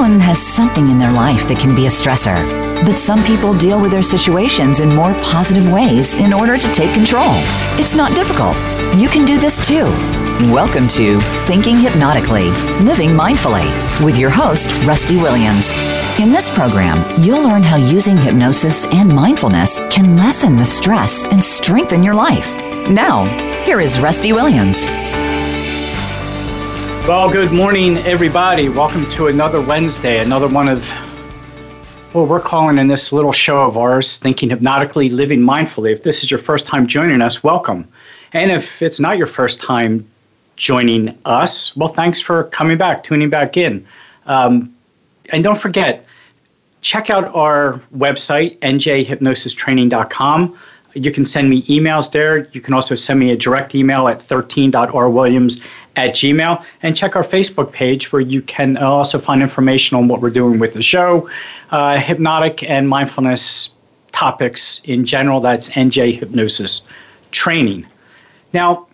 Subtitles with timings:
[0.00, 2.34] Everyone has something in their life that can be a stressor,
[2.86, 6.94] but some people deal with their situations in more positive ways in order to take
[6.94, 7.34] control.
[7.76, 8.56] It's not difficult.
[8.96, 9.84] You can do this too.
[10.50, 12.48] Welcome to Thinking Hypnotically,
[12.80, 13.68] Living Mindfully,
[14.02, 15.70] with your host, Rusty Williams.
[16.18, 21.44] In this program, you'll learn how using hypnosis and mindfulness can lessen the stress and
[21.44, 22.48] strengthen your life.
[22.88, 23.26] Now,
[23.64, 24.86] here is Rusty Williams.
[27.08, 28.68] Well, good morning, everybody.
[28.68, 30.88] Welcome to another Wednesday, another one of
[32.12, 35.92] what we're calling in this little show of ours, Thinking Hypnotically, Living Mindfully.
[35.92, 37.88] If this is your first time joining us, welcome.
[38.32, 40.08] And if it's not your first time
[40.56, 43.84] joining us, well, thanks for coming back, tuning back in.
[44.26, 44.72] Um,
[45.30, 46.04] and don't forget,
[46.80, 50.58] check out our website, njhypnosistraining.com.
[50.94, 52.48] You can send me emails there.
[52.52, 55.64] You can also send me a direct email at 13.rwilliams
[55.96, 60.20] at gmail and check our facebook page where you can also find information on what
[60.20, 61.28] we're doing with the show.
[61.70, 63.70] Uh, hypnotic and mindfulness
[64.12, 66.82] topics in general that's nj hypnosis
[67.32, 67.86] training.
[68.52, 68.86] Now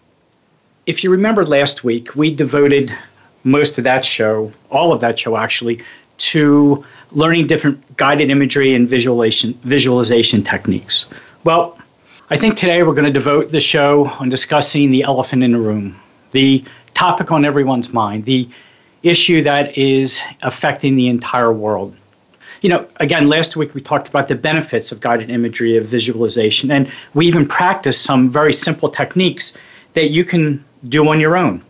[0.87, 2.97] if you remember last week we devoted
[3.45, 5.83] most of that show all of that show actually
[6.19, 11.07] to learning different guided imagery and visualization visualization techniques.
[11.45, 11.79] Well
[12.31, 15.59] i think today we're going to devote the show on discussing the elephant in the
[15.59, 15.95] room
[16.33, 16.65] the
[16.97, 18.49] topic on everyone's mind, the
[19.03, 21.95] issue that is affecting the entire world.
[22.63, 26.71] You know, again, last week we talked about the benefits of guided imagery, of visualization,
[26.71, 29.53] and we even practiced some very simple techniques
[29.93, 31.63] that you can do on your own.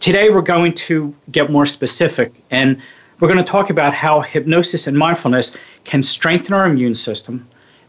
[0.00, 2.80] Today we're going to get more specific and
[3.20, 7.46] we're going to talk about how hypnosis and mindfulness can strengthen our immune system,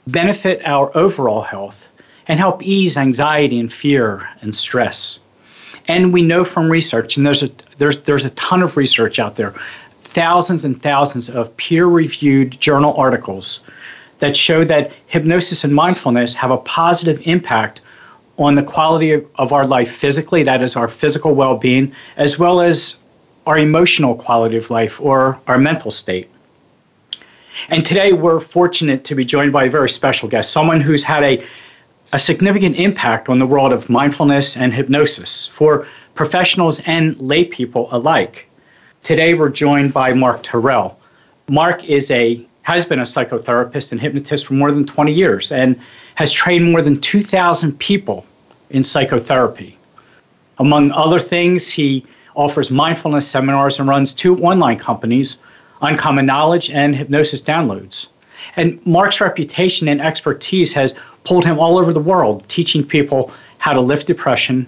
[0.08, 1.90] benefit our overall health,
[2.28, 5.20] and help ease anxiety and fear and stress.
[5.88, 9.36] And we know from research, and there's a there's there's a ton of research out
[9.36, 9.54] there,
[10.02, 13.64] thousands and thousands of peer-reviewed journal articles
[14.20, 17.82] that show that hypnosis and mindfulness have a positive impact
[18.38, 22.62] on the quality of, of our life physically, that is our physical well-being, as well
[22.62, 22.96] as
[23.46, 26.30] our emotional quality of life or our mental state.
[27.70, 31.24] And today we're fortunate to be joined by a very special guest, someone who's had
[31.24, 31.46] a
[32.14, 38.48] a significant impact on the world of mindfulness and hypnosis for professionals and laypeople alike.
[39.02, 41.00] Today we're joined by Mark Tyrrell.
[41.50, 45.78] Mark is a has been a psychotherapist and hypnotist for more than 20 years and
[46.16, 48.26] has trained more than 2,000 people
[48.70, 49.76] in psychotherapy.
[50.60, 55.38] Among other things, he offers mindfulness seminars and runs two online companies,
[55.82, 58.08] Uncommon Knowledge and Hypnosis Downloads.
[58.56, 63.74] And Mark's reputation and expertise has pulled him all over the world, teaching people how
[63.74, 64.68] to lift depression,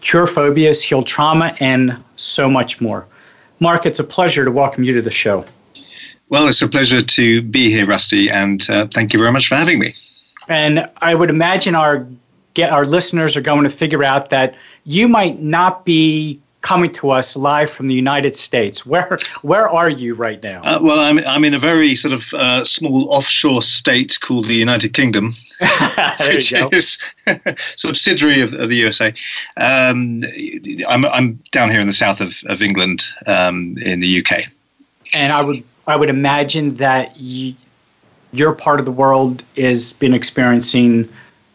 [0.00, 3.06] cure phobias, heal trauma, and so much more.
[3.60, 5.44] Mark, it's a pleasure to welcome you to the show.
[6.30, 9.56] Well, it's a pleasure to be here, Rusty, and uh, thank you very much for
[9.56, 9.94] having me.
[10.48, 12.06] And I would imagine our
[12.54, 14.54] get our listeners are going to figure out that
[14.84, 18.84] you might not be coming to us live from the United States.
[18.84, 20.62] Where where are you right now?
[20.62, 24.54] Uh, well, I'm I'm in a very sort of uh, small offshore state called the
[24.54, 25.32] United Kingdom,
[26.20, 26.98] which is
[27.76, 29.12] subsidiary of, of, the USA.
[29.56, 30.22] Um,
[30.88, 34.44] I'm I'm down here in the south of of England, um, in the UK.
[35.12, 37.54] And I would I would imagine that you,
[38.32, 41.08] your part of the world has been experiencing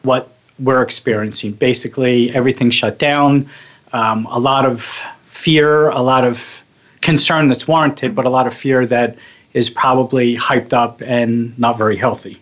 [0.03, 0.29] what
[0.59, 1.51] we're experiencing.
[1.53, 3.49] Basically, everything shut down
[3.95, 4.83] um, a lot of
[5.23, 6.61] fear, a lot of
[7.01, 9.15] concern that's warranted, but a lot of fear that
[9.53, 12.37] is probably hyped up and not very healthy.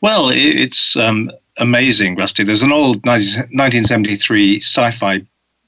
[0.00, 2.44] Well, it's um, amazing, Rusty.
[2.44, 5.26] There's an old 1973 sci fi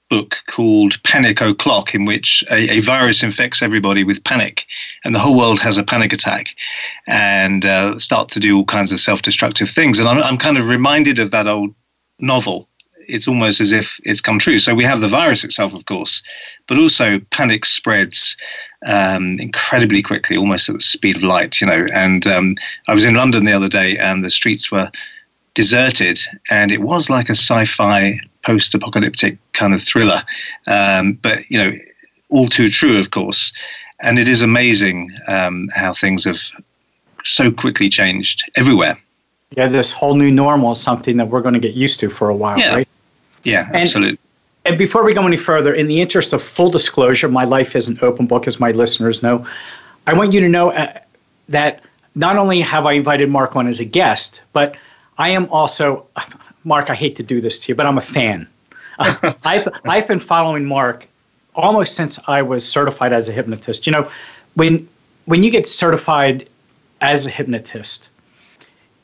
[0.09, 4.67] book called Panic O'Clock, in which a, a, virus infects everybody with panic,
[5.05, 6.49] and the whole world has a panic attack
[7.07, 9.99] and uh, start to do all kinds of self destructive things.
[9.99, 11.75] And I'm, I'm kind of reminded of that old
[12.21, 12.69] novel
[13.13, 14.59] it's almost as if it's come true.
[14.59, 16.23] So we have the virus itself, of course,
[16.67, 18.37] but also panic spreads
[18.87, 21.61] um, incredibly quickly, almost at the speed of light.
[21.61, 22.57] You know, and um,
[22.89, 24.91] I was in London the other day, and the streets were
[25.55, 30.23] deserted, and it was like a sci-fi post-apocalyptic kind of thriller.
[30.67, 31.73] Um, but you know,
[32.31, 33.53] all too true, of course.
[34.01, 36.41] And it is amazing um, how things have
[37.25, 38.99] so quickly changed everywhere
[39.57, 42.29] yeah, this whole new normal is something that we're going to get used to for
[42.29, 42.75] a while, yeah.
[42.75, 42.89] right?
[43.45, 44.11] Yeah, absolutely.
[44.11, 44.19] And,
[44.65, 47.89] and before we go any further, in the interest of full disclosure, my life is
[47.89, 49.47] an open book, as my listeners know.
[50.07, 50.99] I want you to know uh,
[51.49, 51.83] that
[52.15, 54.77] not only have I invited Mark on as a guest, but
[55.19, 56.07] I am also,
[56.65, 58.47] Mark, I hate to do this to you, but I'm a fan.
[59.45, 61.09] I've, I've been following Mark
[61.55, 63.87] almost since I was certified as a hypnotist.
[63.87, 64.11] You know,
[64.55, 64.89] when
[65.27, 66.49] when you get certified
[67.01, 68.09] as a hypnotist,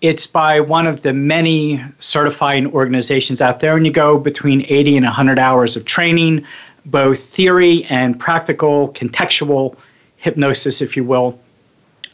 [0.01, 4.99] it's by one of the many certifying organizations out there, and you go between 80
[4.99, 6.45] and 100 hours of training,
[6.87, 9.77] both theory and practical, contextual
[10.17, 11.39] hypnosis, if you will,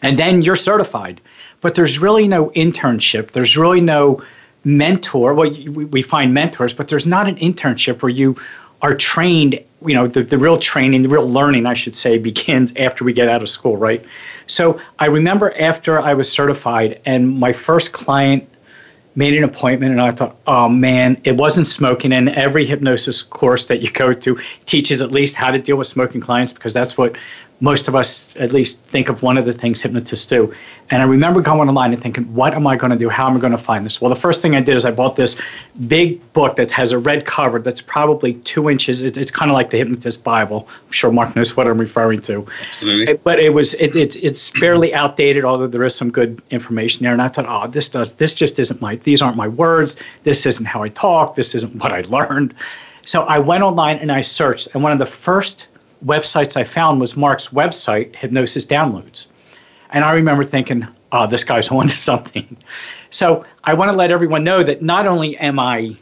[0.02, 1.20] and then you're certified.
[1.60, 3.32] But there's really no internship.
[3.32, 4.22] There's really no
[4.64, 5.34] mentor.
[5.34, 8.36] Well, we find mentors, but there's not an internship where you
[8.84, 9.58] are trained.
[9.86, 13.14] You know, the, the real training, the real learning, I should say, begins after we
[13.14, 14.04] get out of school, right?
[14.46, 18.46] So I remember after I was certified and my first client
[19.16, 22.12] made an appointment and I thought, oh man, it wasn't smoking.
[22.12, 25.86] And every hypnosis course that you go to teaches at least how to deal with
[25.86, 27.16] smoking clients because that's what
[27.60, 30.52] most of us at least think of one of the things hypnotists do.
[30.90, 33.08] And I remember going online and thinking, what am I going to do?
[33.08, 34.00] How am I going to find this?
[34.00, 35.40] Well, the first thing I did is I bought this
[35.86, 39.00] big book that has a red cover that's probably two inches.
[39.00, 40.68] It's, kind of like the Hypnotist Bible.
[40.68, 42.46] I'm sure Mark knows what I'm referring to.
[42.68, 43.14] Absolutely.
[43.14, 47.12] but it was it, it, it's fairly outdated, although there is some good information there.
[47.12, 49.96] And I thought, oh, this does this just isn't my these aren't my words.
[50.24, 51.34] This isn't how I talk.
[51.34, 52.54] This isn't what I learned.
[53.06, 55.66] So I went online and I searched, and one of the first
[56.04, 59.26] websites I found was Mark's website, Hypnosis Downloads.
[59.90, 62.56] And I remember thinking, oh, this guy's on to something.
[63.10, 65.96] So I want to let everyone know that not only am I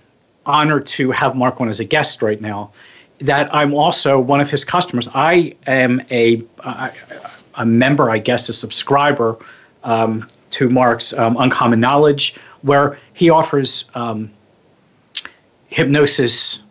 [0.46, 2.72] honored to have Mark on as a guest right now,
[3.20, 5.08] that I'm also one of his customers.
[5.14, 6.42] I am a,
[7.54, 9.38] a member, I guess, a subscriber
[9.84, 14.30] um, to Mark's um, Uncommon Knowledge, where he offers um,
[15.68, 16.62] hypnosis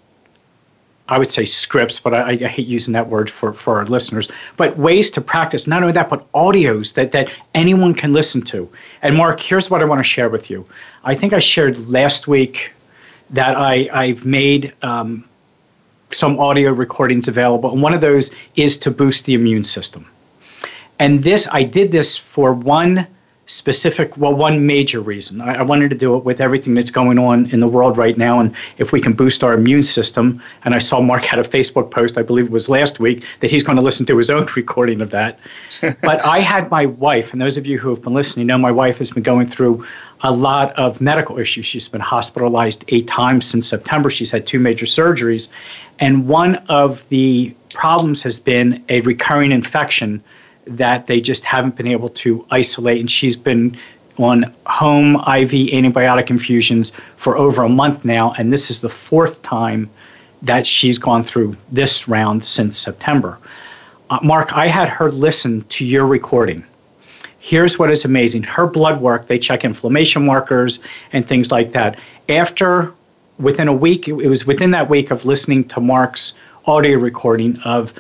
[1.12, 4.30] I would say scripts, but I, I, hate using that word for, for our listeners.
[4.56, 8.69] But ways to practice, not only that, but audios that, that anyone can listen to.
[9.02, 10.66] And Mark, here's what I want to share with you.
[11.04, 12.72] I think I shared last week
[13.30, 15.28] that I, I've made um,
[16.12, 20.06] some audio recordings available, and one of those is to boost the immune system.
[21.00, 23.06] And this, I did this for one
[23.51, 25.42] specific, well, one major reason.
[25.42, 28.18] I, I, wanted to do it with everything that's going on in the world right
[28.18, 30.42] now, and if we can boost our immune system.
[30.63, 33.51] And I saw Mark had a Facebook post, I believe it was last week, that
[33.51, 35.38] he's going to listen to his own recording of that.
[36.01, 38.71] but I had my wife, and those of you who have been listening know my
[38.71, 39.86] wife has been going through
[40.21, 41.65] a lot of medical issues.
[41.65, 44.09] She's been hospitalized eight times since September.
[44.09, 45.50] She's had two major surgeries.
[46.00, 50.24] And one of the problems has been a recurring infection
[50.66, 53.00] that they just haven't been able to isolate.
[53.00, 53.78] And she's been
[54.18, 58.34] on home IV antibiotic infusions for over a month now.
[58.38, 59.90] And this is the fourth time
[60.42, 63.38] that she's gone through this round since September.
[64.10, 66.64] Uh, Mark, I had her listen to your recording.
[67.40, 70.80] Here's what is amazing her blood work, they check inflammation markers
[71.14, 71.98] and things like that.
[72.30, 72.94] After,
[73.40, 76.34] within a week, it was within that week of listening to Mark's
[76.66, 77.94] audio recording of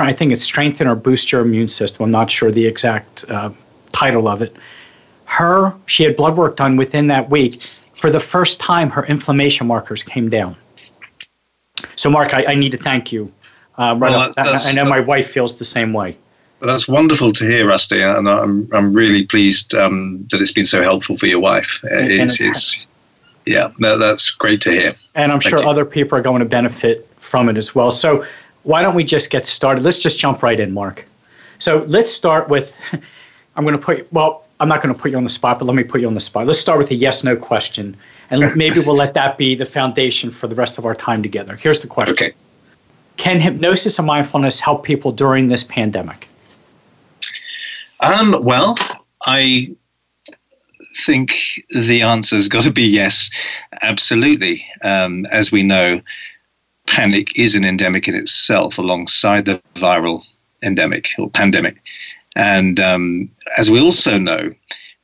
[0.00, 2.04] I think it's strengthen or boost your immune system.
[2.04, 3.50] I'm not sure the exact uh,
[3.92, 4.56] title of it.
[5.24, 7.62] Her, she had blood work done within that week.
[7.94, 10.56] For the first time, her inflammation markers came down.
[11.96, 13.32] So, Mark, I, I need to thank you.
[13.76, 16.16] Uh, right well, that's, I know my wife feels the same way.
[16.60, 20.64] Well, that's wonderful to hear, Rusty, and I'm I'm really pleased um, that it's been
[20.64, 21.78] so helpful for your wife.
[21.84, 22.88] It's, it's
[23.46, 24.92] yeah, that, that's great to hear.
[25.14, 25.70] And I'm Thank sure you.
[25.70, 27.92] other people are going to benefit from it as well.
[27.92, 28.26] So,
[28.62, 29.84] why don't we just get started?
[29.84, 31.06] Let's just jump right in, Mark.
[31.58, 32.74] So let's start with
[33.56, 35.64] I'm going to put, well, I'm not going to put you on the spot, but
[35.64, 36.46] let me put you on the spot.
[36.46, 37.96] Let's start with a yes no question.
[38.30, 41.56] And maybe we'll let that be the foundation for the rest of our time together.
[41.56, 42.32] Here's the question okay.
[43.16, 46.28] Can hypnosis and mindfulness help people during this pandemic?
[48.00, 48.76] Um, well,
[49.26, 49.74] I
[51.04, 53.28] think the answer's got to be yes,
[53.82, 54.64] absolutely.
[54.82, 56.00] Um, as we know,
[56.90, 60.24] panic is an endemic in itself alongside the viral
[60.62, 61.76] endemic or pandemic.
[62.34, 64.50] And um, as we also know,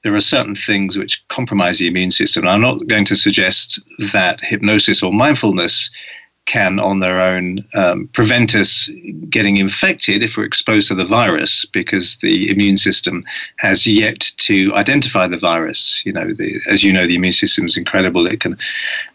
[0.03, 2.45] there are certain things which compromise the immune system.
[2.45, 3.81] And I'm not going to suggest
[4.13, 5.91] that hypnosis or mindfulness
[6.47, 8.91] can, on their own, um, prevent us
[9.31, 13.25] getting infected if we're exposed to the virus, because the immune system
[13.57, 16.03] has yet to identify the virus.
[16.05, 18.27] You know, the, as you know, the immune system is incredible.
[18.27, 18.59] It can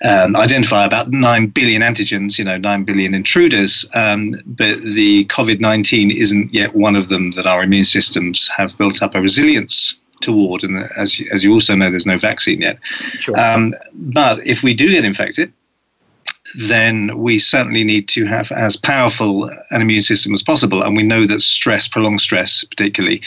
[0.03, 2.37] um, identify about nine billion antigens.
[2.39, 7.31] You know, nine billion intruders, um, but the COVID nineteen isn't yet one of them
[7.31, 10.63] that our immune systems have built up a resilience toward.
[10.63, 12.79] And as as you also know, there's no vaccine yet.
[13.19, 13.39] Sure.
[13.39, 15.53] Um, but if we do get infected,
[16.57, 20.81] then we certainly need to have as powerful an immune system as possible.
[20.81, 23.21] And we know that stress, prolonged stress, particularly,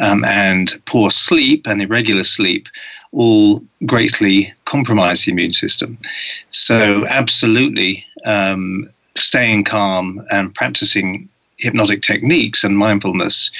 [0.00, 2.68] um, and poor sleep and irregular sleep
[3.12, 5.98] all greatly compromise the immune system.
[6.50, 11.28] So, absolutely, um, staying calm and practicing
[11.58, 13.50] hypnotic techniques and mindfulness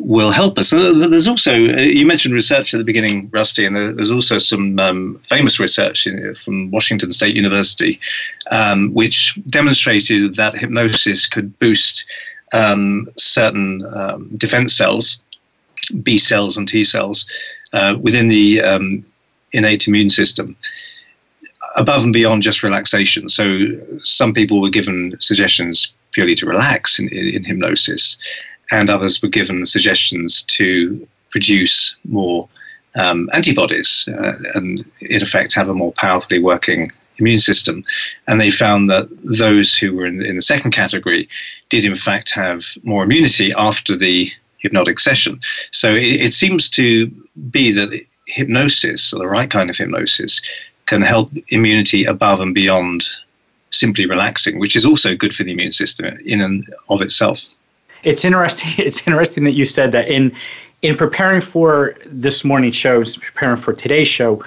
[0.00, 0.70] will help us.
[0.70, 5.20] There's also, uh, you mentioned research at the beginning, Rusty, and there's also some um,
[5.22, 8.00] famous research in, from Washington State University,
[8.50, 12.06] um, which demonstrated that hypnosis could boost
[12.54, 15.22] um, certain um, defense cells,
[16.02, 17.26] B cells and T cells,
[17.74, 19.04] uh, within the um,
[19.52, 20.56] innate immune system
[21.76, 23.28] above and beyond just relaxation.
[23.28, 23.66] So
[24.00, 28.16] some people were given suggestions purely to relax in, in, in hypnosis
[28.70, 32.48] and others were given suggestions to produce more
[32.96, 37.84] um, antibodies uh, and, in effect, have a more powerfully working immune system.
[38.26, 41.28] And they found that those who were in, in the second category
[41.68, 45.40] did, in fact, have more immunity after the hypnotic session.
[45.70, 47.06] So it, it seems to
[47.50, 50.40] be that hypnosis, or the right kind of hypnosis,
[50.86, 53.06] can help immunity above and beyond
[53.70, 57.46] simply relaxing, which is also good for the immune system in and of itself
[58.02, 58.70] it's interesting.
[58.78, 60.32] It's interesting that you said that in
[60.82, 64.42] in preparing for this morning's show, preparing for today's show.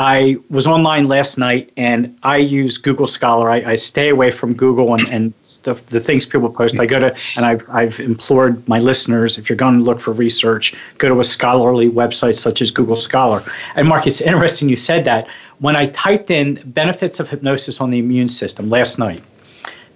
[0.00, 3.50] I was online last night and I use Google Scholar.
[3.50, 5.34] I, I stay away from Google and, and
[5.64, 6.78] the, the things people post.
[6.78, 10.12] I go to, and I've, I've implored my listeners, if you're going to look for
[10.12, 13.42] research, go to a scholarly website such as Google Scholar.
[13.74, 15.26] And Mark, it's interesting you said that.
[15.58, 19.24] When I typed in benefits of hypnosis on the immune system last night,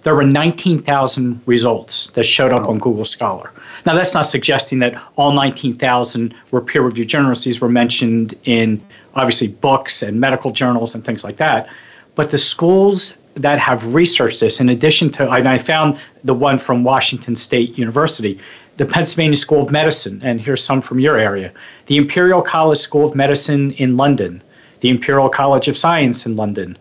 [0.03, 3.51] there were 19,000 results that showed up on Google Scholar.
[3.85, 7.59] Now, that's not suggesting that all 19,000 were peer reviewed journals.
[7.59, 8.81] Were mentioned in
[9.15, 11.69] obviously books and medical journals and things like that.
[12.15, 16.83] But the schools that have researched this, in addition to, I found the one from
[16.83, 18.39] Washington State University,
[18.77, 21.51] the Pennsylvania School of Medicine, and here's some from your area,
[21.87, 24.41] the Imperial College School of Medicine in London,
[24.81, 26.77] the Imperial College of Science in London,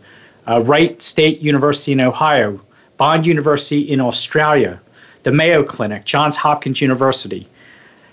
[0.48, 2.60] uh, Wright State University in Ohio,
[2.96, 4.80] Bond University in Australia,
[5.22, 7.46] the Mayo Clinic, Johns Hopkins University.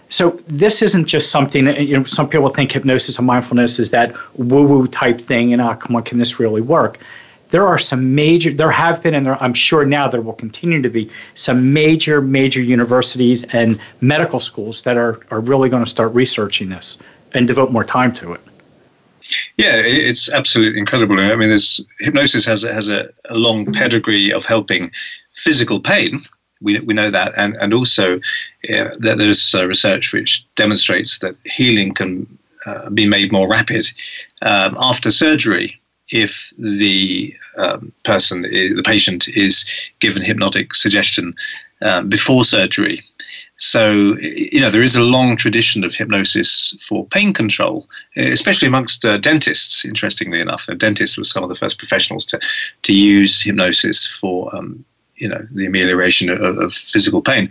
[0.09, 3.91] So this isn't just something that, you know, some people think hypnosis and mindfulness is
[3.91, 6.99] that woo-woo type thing and, oh, come on, can this really work?
[7.51, 10.81] There are some major, there have been, and there, I'm sure now there will continue
[10.81, 15.89] to be some major, major universities and medical schools that are, are really going to
[15.89, 16.97] start researching this
[17.33, 18.41] and devote more time to it.
[19.57, 21.19] Yeah, it's absolutely incredible.
[21.19, 24.91] I mean, there's hypnosis has has a, a long pedigree of helping
[25.33, 26.21] physical pain.
[26.61, 28.19] We, we know that, and and also
[28.63, 33.87] that there's uh, research which demonstrates that healing can uh, be made more rapid
[34.41, 39.63] um, after surgery if the um, person, the patient, is
[39.99, 41.33] given hypnotic suggestion
[41.81, 42.99] um, before surgery.
[43.59, 49.03] So, you know, there is a long tradition of hypnosis for pain control, especially amongst
[49.03, 50.65] uh, dentists, interestingly enough.
[50.77, 52.39] Dentists were some of the first professionals to,
[52.83, 54.83] to use hypnosis for, um,
[55.17, 57.49] you know, the amelioration of, of physical pain.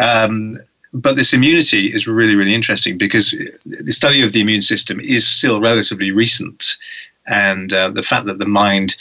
[0.00, 0.54] Um,
[0.94, 3.30] but this immunity is really, really interesting because
[3.66, 6.76] the study of the immune system is still relatively recent.
[7.26, 8.96] And uh, the fact that the mind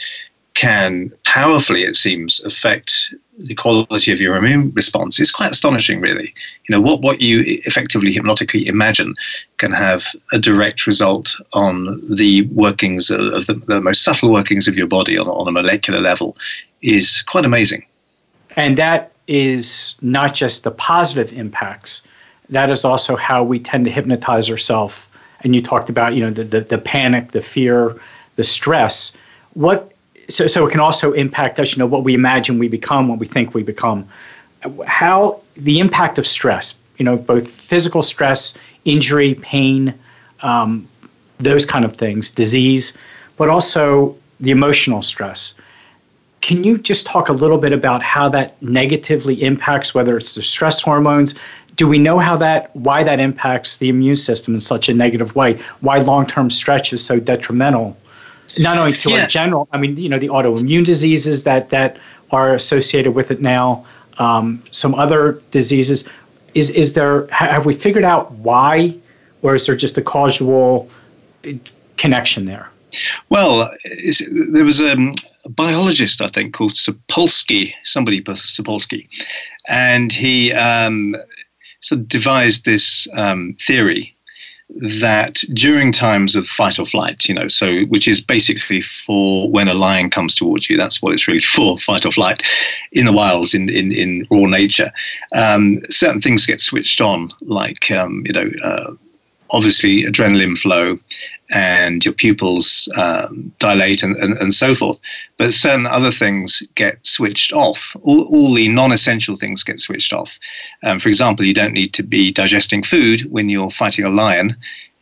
[0.59, 6.33] can powerfully, it seems, affect the quality of your immune response is quite astonishing, really.
[6.67, 9.15] You know, what, what you effectively hypnotically imagine
[9.57, 14.75] can have a direct result on the workings of the, the most subtle workings of
[14.75, 16.35] your body on, on a molecular level
[16.81, 17.85] is quite amazing.
[18.57, 22.01] And that is not just the positive impacts,
[22.49, 25.07] that is also how we tend to hypnotize ourselves.
[25.39, 27.95] And you talked about, you know, the, the, the panic, the fear,
[28.35, 29.13] the stress.
[29.53, 29.93] What
[30.29, 33.19] so, so it can also impact us, you know, what we imagine we become, what
[33.19, 34.07] we think we become.
[34.85, 38.53] How the impact of stress, you know, both physical stress,
[38.85, 39.93] injury, pain,
[40.41, 40.87] um,
[41.39, 42.93] those kind of things, disease,
[43.37, 45.53] but also the emotional stress.
[46.41, 50.41] Can you just talk a little bit about how that negatively impacts whether it's the
[50.41, 51.35] stress hormones?
[51.75, 55.35] Do we know how that why that impacts the immune system in such a negative
[55.35, 55.59] way?
[55.81, 57.97] Why long-term stress is so detrimental
[58.57, 59.21] not only to yeah.
[59.21, 61.97] our general, I mean, you know, the autoimmune diseases that that
[62.31, 63.85] are associated with it now,
[64.17, 66.07] um, some other diseases.
[66.55, 67.27] Is is there?
[67.27, 68.95] Have we figured out why,
[69.41, 70.89] or is there just a causal
[71.97, 72.69] connection there?
[73.29, 73.71] Well,
[74.51, 74.95] there was a
[75.49, 79.07] biologist, I think, called Sapolsky, somebody Sapolsky,
[79.67, 81.15] and he um,
[81.81, 84.15] sort of devised this um, theory
[84.77, 89.67] that during times of fight or flight, you know, so which is basically for when
[89.67, 92.43] a lion comes towards you, that's what it's really for, fight or flight,
[92.91, 94.91] in the wilds, in in, in raw nature.
[95.35, 98.49] Um, certain things get switched on, like um, you know.
[98.63, 98.93] Uh,
[99.51, 100.99] obviously adrenaline flow
[101.51, 104.99] and your pupils um, dilate and, and, and so forth.
[105.37, 107.95] But certain other things get switched off.
[108.03, 110.37] All, all the non essential things get switched off.
[110.83, 114.55] Um, for example, you don't need to be digesting food when you're fighting a lion.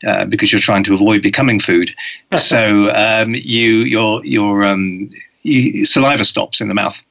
[0.06, 1.92] Uh, because you're trying to avoid becoming food,
[2.38, 5.10] so um, you your your um,
[5.42, 7.02] you, saliva stops in the mouth,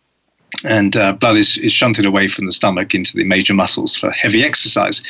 [0.65, 4.13] and uh, blood is, is shunted away from the stomach into the major muscles for
[4.13, 5.03] heavy exercise.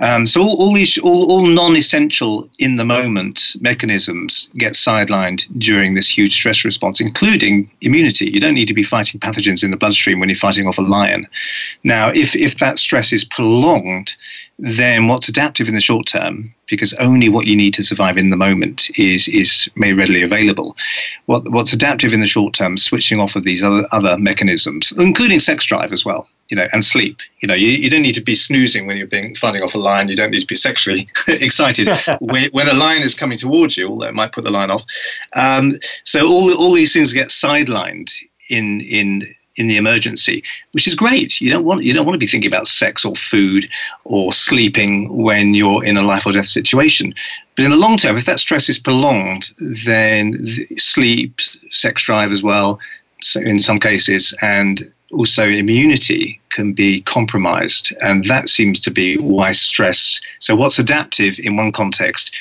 [0.00, 5.94] Um, so all, all these all, all non-essential in the moment mechanisms get sidelined during
[5.94, 8.30] this huge stress response, including immunity.
[8.30, 10.82] You don't need to be fighting pathogens in the bloodstream when you're fighting off a
[10.82, 11.26] lion.
[11.84, 14.16] Now, if if that stress is prolonged,
[14.62, 18.28] then what's adaptive in the short term, because only what you need to survive in
[18.28, 20.76] the moment is is made readily available.
[21.26, 25.40] What what's adaptive in the short term, switching off of these other other mechanisms, including
[25.40, 27.20] sex drive as well, you know, and sleep.
[27.40, 29.78] You know, you, you don't need to be snoozing when you're being fighting off a
[29.78, 30.08] lion.
[30.08, 31.88] You don't need to be sexually excited
[32.20, 34.84] when, when a lion is coming towards you, although it might put the lion off.
[35.36, 35.72] Um,
[36.04, 38.12] so all all these things get sidelined
[38.50, 41.40] in in in the emergency, which is great.
[41.40, 43.68] You don't want you don't want to be thinking about sex or food
[44.04, 44.92] or sleeping
[45.26, 47.14] when you're in a life or death situation.
[47.54, 49.50] But in the long term, if that stress is prolonged,
[49.86, 50.22] then
[50.78, 51.40] sleep,
[51.70, 52.80] sex drive as well,
[53.22, 59.18] so in some cases, and also immunity can be compromised, and that seems to be
[59.18, 60.20] why stress.
[60.38, 62.34] So what's adaptive in one context,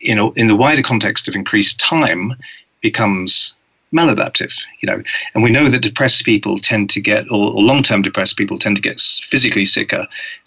[0.00, 2.34] you know, in the wider context of increased time,
[2.80, 3.54] becomes
[3.92, 5.02] maladaptive you know
[5.34, 8.76] and we know that depressed people tend to get or, or long-term depressed people tend
[8.76, 10.06] to get physically sicker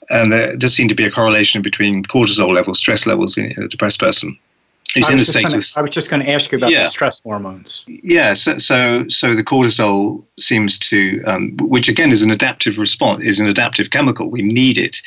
[0.09, 3.67] and there does seem to be a correlation between cortisol levels stress levels in a
[3.67, 4.37] depressed person
[4.93, 6.83] who's in the state gonna, of, I was just going to ask you about yeah.
[6.83, 7.83] the stress hormones.
[7.87, 13.23] Yeah, so so, so the cortisol seems to, um, which again is an adaptive response,
[13.23, 14.29] is an adaptive chemical.
[14.29, 15.01] We need it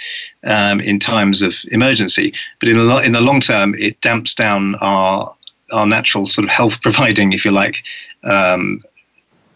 [0.44, 4.76] um, in times of emergency, but in the in the long term, it damps down
[4.76, 5.34] our
[5.74, 7.84] our natural sort of health providing, if you like,
[8.24, 8.82] um,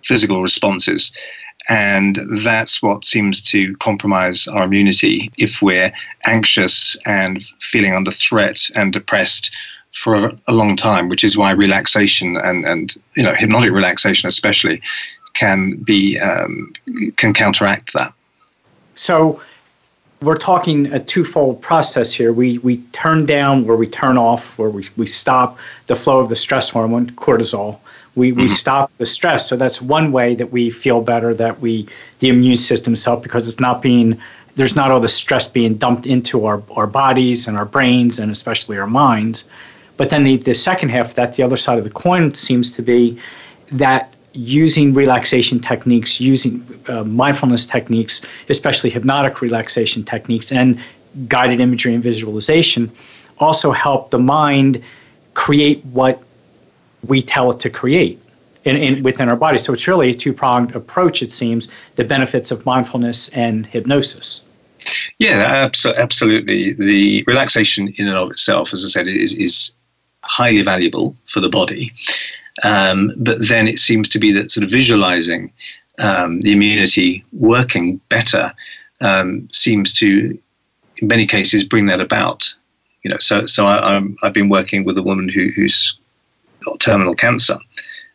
[0.04, 1.12] physical responses.
[1.68, 5.92] And that's what seems to compromise our immunity if we're
[6.25, 9.54] anxious and feeling under threat and depressed
[9.95, 14.80] for a, long time, which is why relaxation and, and you know hypnotic relaxation especially
[15.34, 16.73] can be um,
[17.16, 18.12] can counteract that.
[18.95, 19.40] So
[20.21, 22.33] we're talking a twofold process here.
[22.33, 26.28] We we turn down where we turn off, where we, we stop the flow of
[26.28, 27.78] the stress hormone, cortisol.
[28.17, 28.49] We, we mm-hmm.
[28.49, 29.49] stop the stress.
[29.49, 31.87] So that's one way that we feel better, that we
[32.19, 34.21] the immune system's help because it's not being
[34.57, 38.33] there's not all the stress being dumped into our, our bodies and our brains and
[38.33, 39.45] especially our minds.
[39.97, 42.73] But then the, the second half of that, the other side of the coin seems
[42.73, 43.21] to be
[43.71, 50.78] that using relaxation techniques, using uh, mindfulness techniques, especially hypnotic relaxation techniques, and
[51.26, 52.91] guided imagery and visualization,
[53.38, 54.82] also help the mind
[55.34, 56.23] create what
[57.06, 58.21] we tell it to create
[58.64, 59.58] in, in within our body.
[59.58, 64.43] So it's really a two pronged approach, it seems, the benefits of mindfulness and hypnosis.
[65.19, 66.73] Yeah, absolutely.
[66.73, 69.73] The relaxation in and of itself, as I said, is, is
[70.23, 71.93] highly valuable for the body.
[72.64, 75.52] Um, but then it seems to be that sort of visualizing
[75.99, 78.52] um, the immunity working better
[79.00, 80.38] um, seems to,
[80.99, 82.52] in many cases, bring that about.
[83.04, 85.97] You know, so so I, have been working with a woman who, who's
[86.64, 87.58] got terminal cancer.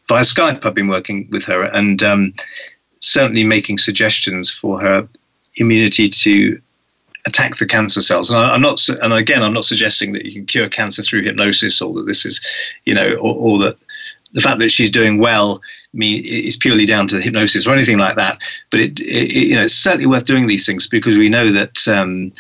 [0.10, 2.34] Via Skype, I've been working with her and um,
[3.00, 5.08] certainly making suggestions for her
[5.58, 6.62] immunity to
[7.26, 8.30] attack the cancer cells.
[8.30, 11.24] And I, am not, and again, I'm not suggesting that you can cure cancer through
[11.24, 12.42] hypnosis or that this is,
[12.86, 13.78] you know, or, or that
[14.34, 15.62] the fact that she's doing well
[15.94, 18.42] me is purely down to hypnosis or anything like that.
[18.70, 21.88] But it, it, you know, it's certainly worth doing these things because we know that.
[21.88, 22.32] Um,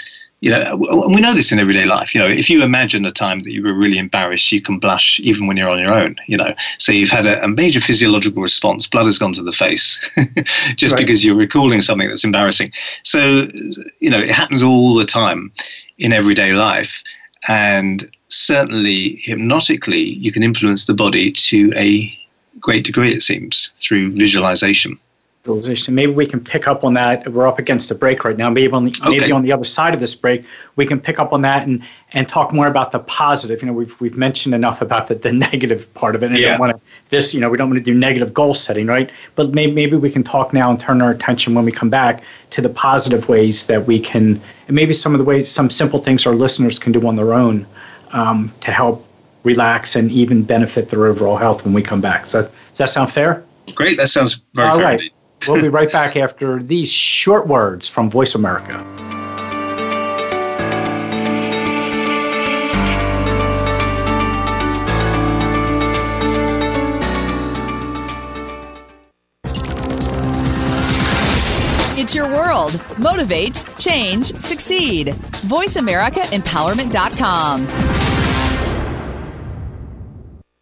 [0.41, 0.75] you know,
[1.07, 2.13] we know this in everyday life.
[2.13, 5.17] You know, if you imagine a time that you were really embarrassed, you can blush
[5.21, 6.17] even when you're on your own.
[6.27, 9.53] You know, so you've had a, a major physiological response, blood has gone to the
[9.53, 9.97] face,
[10.75, 10.99] just right.
[10.99, 12.73] because you're recalling something that's embarrassing.
[13.03, 13.47] So,
[14.01, 15.49] you know, it happens all the time
[15.97, 17.01] in everyday life,
[17.47, 22.17] and certainly hypnotically, you can influence the body to a
[22.59, 24.97] great degree, it seems, through visualization.
[25.43, 25.93] Visualization.
[25.93, 27.29] Maybe we can pick up on that.
[27.29, 28.49] We're up against the break right now.
[28.49, 29.17] Maybe on the, okay.
[29.17, 30.45] maybe on the other side of this break,
[30.77, 33.61] we can pick up on that and and talk more about the positive.
[33.61, 36.27] You know, we've we've mentioned enough about the, the negative part of it.
[36.27, 36.51] And yeah.
[36.51, 37.33] Don't want to this.
[37.33, 39.11] You know, we don't want to do negative goal setting, right?
[39.35, 42.23] But maybe maybe we can talk now and turn our attention when we come back
[42.51, 45.99] to the positive ways that we can, and maybe some of the ways, some simple
[45.99, 47.67] things our listeners can do on their own
[48.13, 49.05] um, to help
[49.43, 52.27] relax and even benefit their overall health when we come back.
[52.27, 53.43] So, does that sound fair?
[53.75, 53.97] Great.
[53.97, 54.85] That sounds very All fair.
[54.85, 55.01] Right.
[55.47, 58.79] we'll be right back after these short words from Voice America.
[71.95, 72.81] It's your world.
[72.99, 75.07] Motivate, change, succeed.
[75.47, 78.02] VoiceAmericaEmpowerment.com.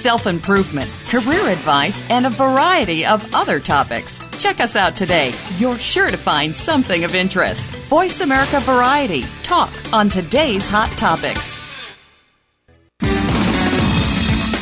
[0.00, 4.18] self improvement, career advice, and a variety of other topics.
[4.38, 5.32] Check us out today.
[5.58, 7.70] You're sure to find something of interest.
[7.88, 9.22] Voice America Variety.
[9.42, 11.58] Talk on today's hot topics.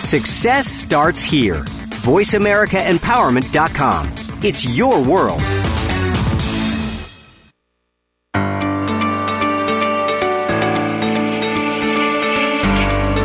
[0.08, 1.62] Success starts here.
[2.02, 4.14] VoiceAmericaEmpowerment.com.
[4.42, 5.42] It's your world.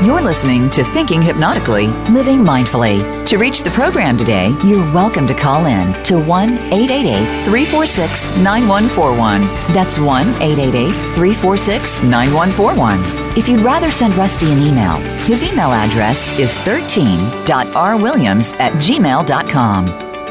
[0.03, 3.25] You're listening to Thinking Hypnotically, Living Mindfully.
[3.25, 9.39] To reach the program today, you're welcome to call in to 1 888 346 9141.
[9.73, 12.99] That's 1 888 346 9141.
[13.37, 19.85] If you'd rather send Rusty an email, his email address is 13.rwilliams at gmail.com.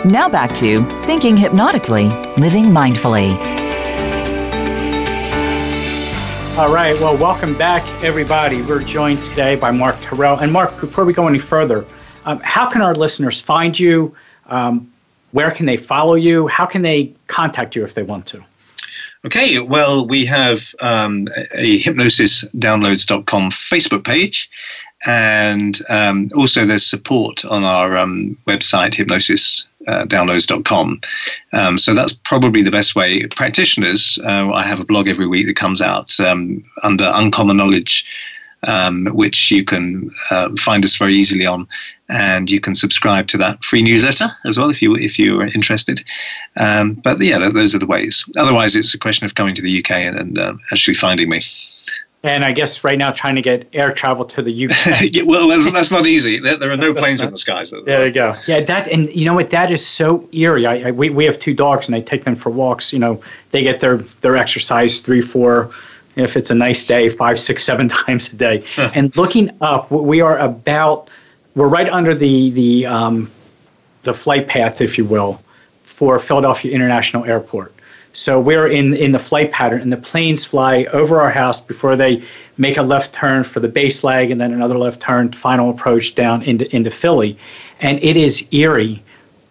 [0.05, 3.72] Now back to Thinking Hypnotically, Living Mindfully.
[6.59, 6.95] All right.
[7.01, 8.61] Well, welcome back, everybody.
[8.61, 10.39] We're joined today by Mark Tyrrell.
[10.39, 11.87] And Mark, before we go any further,
[12.27, 14.15] um, how can our listeners find you?
[14.47, 14.93] Um,
[15.31, 16.47] where can they follow you?
[16.49, 18.45] How can they contact you if they want to?
[19.25, 24.51] Okay, well, we have um, a hypnosisdownloads.com Facebook page,
[25.05, 31.01] and um, also there's support on our um, website, hypnosisdownloads.com.
[31.53, 33.27] Um, so that's probably the best way.
[33.27, 38.07] Practitioners, uh, I have a blog every week that comes out um, under Uncommon Knowledge.
[38.65, 41.67] Um, which you can uh, find us very easily on,
[42.09, 45.47] and you can subscribe to that free newsletter as well if you if you are
[45.47, 46.05] interested.
[46.57, 48.25] Um, but yeah, those are the ways.
[48.37, 51.43] Otherwise, it's a question of coming to the UK and, and uh, actually finding me.
[52.25, 55.11] And I guess right now trying to get air travel to the UK.
[55.13, 56.39] yeah, well, that's, that's, not easy.
[56.39, 57.73] There, there are no planes in the skies.
[57.85, 58.37] There you go.
[58.47, 59.51] Yeah, that and you know what?
[59.51, 60.65] That is so eerie.
[60.65, 62.93] I, I, we we have two dogs and I take them for walks.
[62.93, 65.71] You know, they get their their exercise three, four.
[66.15, 68.65] If it's a nice day, five, six, seven times a day.
[68.77, 71.09] and looking up, we are about
[71.57, 73.31] we're right under the the um,
[74.05, 75.43] the flight path, if you will,
[75.83, 77.75] for Philadelphia International Airport.
[78.13, 81.97] So we're in, in the flight pattern, and the planes fly over our house before
[81.97, 82.23] they
[82.59, 86.15] make a left turn for the base leg and then another left turn, final approach
[86.15, 87.39] down into, into Philly.
[87.81, 89.03] And it is eerie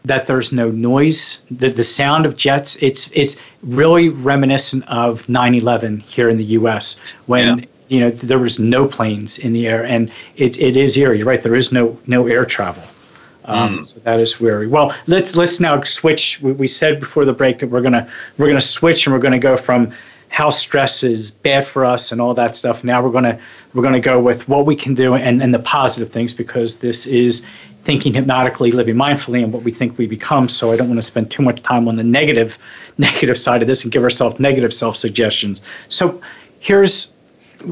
[0.05, 1.39] that there's no noise.
[1.49, 6.45] The, the sound of jets, it's, it's really reminiscent of 9 11 here in the
[6.59, 7.59] US when.
[7.59, 7.65] Yeah.
[7.87, 11.23] You know, there was no planes in the air, and it, it is eerie.
[11.23, 11.43] Right.
[11.43, 12.81] There is no no air travel.
[13.51, 13.85] Um, mm.
[13.85, 14.67] So that is weary.
[14.67, 16.41] Well, let's let's now switch.
[16.41, 19.39] We, we said before the break that we're gonna we're gonna switch and we're gonna
[19.39, 19.91] go from
[20.29, 22.83] how stress is bad for us and all that stuff.
[22.83, 23.37] Now we're gonna
[23.73, 27.05] we're gonna go with what we can do and, and the positive things because this
[27.05, 27.45] is
[27.83, 30.47] thinking hypnotically, living mindfully, and what we think we become.
[30.47, 32.57] So I don't want to spend too much time on the negative
[32.97, 35.61] negative side of this and give ourselves negative self suggestions.
[35.89, 36.21] So
[36.59, 37.11] here's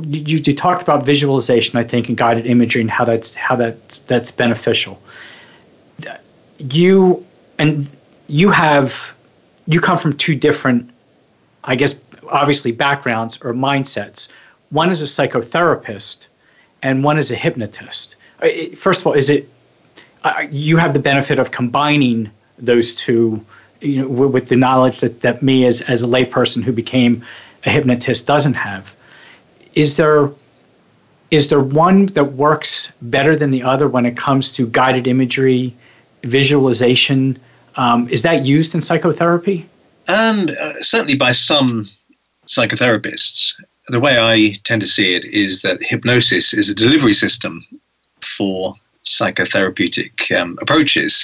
[0.03, 3.99] you, you talked about visualization, I think, and guided imagery and how that's how that's
[3.99, 4.99] that's beneficial
[6.59, 7.25] you
[7.57, 7.87] and
[8.27, 9.13] you have
[9.65, 10.89] you come from two different
[11.63, 11.95] i guess
[12.29, 14.27] obviously backgrounds or mindsets.
[14.69, 16.27] One is a psychotherapist
[16.81, 18.15] and one is a hypnotist.
[18.75, 19.49] First of all is it
[20.49, 23.43] you have the benefit of combining those two
[23.81, 27.25] you know with the knowledge that, that me as, as a layperson who became
[27.65, 28.93] a hypnotist doesn't have.
[29.75, 30.29] Is there
[31.31, 35.75] is there one that works better than the other when it comes to guided imagery,
[36.23, 37.37] visualization?
[37.75, 39.67] Um, is that used in psychotherapy?
[40.07, 41.85] Um, uh, certainly by some
[42.47, 43.53] psychotherapists.
[43.87, 47.65] The way I tend to see it is that hypnosis is a delivery system
[48.21, 48.73] for
[49.05, 51.23] psychotherapeutic um, approaches,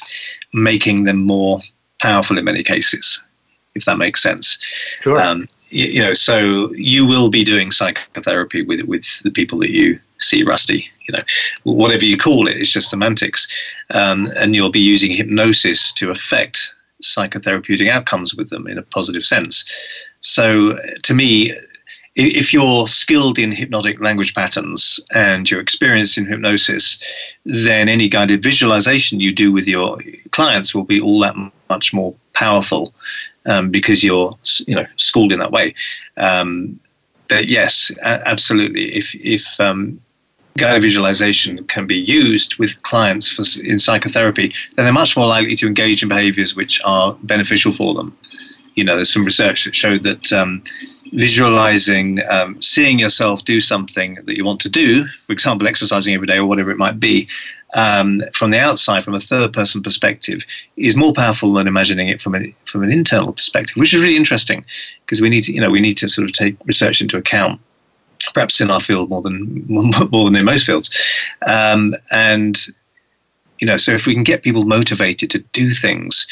[0.53, 1.59] making them more
[1.99, 3.19] powerful in many cases,
[3.75, 4.57] if that makes sense.
[5.01, 5.19] Sure.
[5.19, 9.71] Um, you, you know, so you will be doing psychotherapy with with the people that
[9.71, 10.89] you see, Rusty.
[11.07, 11.23] You know,
[11.63, 13.47] whatever you call it, it's just semantics,
[13.91, 19.25] um, and you'll be using hypnosis to affect psychotherapeutic outcomes with them in a positive
[19.25, 19.65] sense.
[20.21, 21.53] So, to me,
[22.15, 26.97] if you're skilled in hypnotic language patterns and you're experienced in hypnosis,
[27.43, 29.97] then any guided visualization you do with your
[30.31, 31.35] clients will be all that
[31.69, 32.93] much more powerful
[33.45, 34.33] um, because you're
[34.65, 35.75] you know schooled in that way.
[36.17, 36.79] Um,
[37.27, 38.95] but yes, absolutely.
[38.95, 39.99] If if um,
[40.57, 45.55] guided visualization can be used with clients for, in psychotherapy, then they're much more likely
[45.57, 48.17] to engage in behaviors which are beneficial for them.
[48.75, 50.63] You know, there's some research that showed that um,
[51.13, 56.27] visualizing, um, seeing yourself do something that you want to do, for example, exercising every
[56.27, 57.27] day or whatever it might be,
[57.73, 60.45] um, from the outside, from a third person perspective,
[60.77, 64.15] is more powerful than imagining it from an from an internal perspective, which is really
[64.15, 64.65] interesting
[65.05, 67.59] because we need to you know we need to sort of take research into account.
[68.33, 70.89] Perhaps in our field more than more than in most fields,
[71.47, 72.67] um, and
[73.59, 76.27] you know, so if we can get people motivated to do things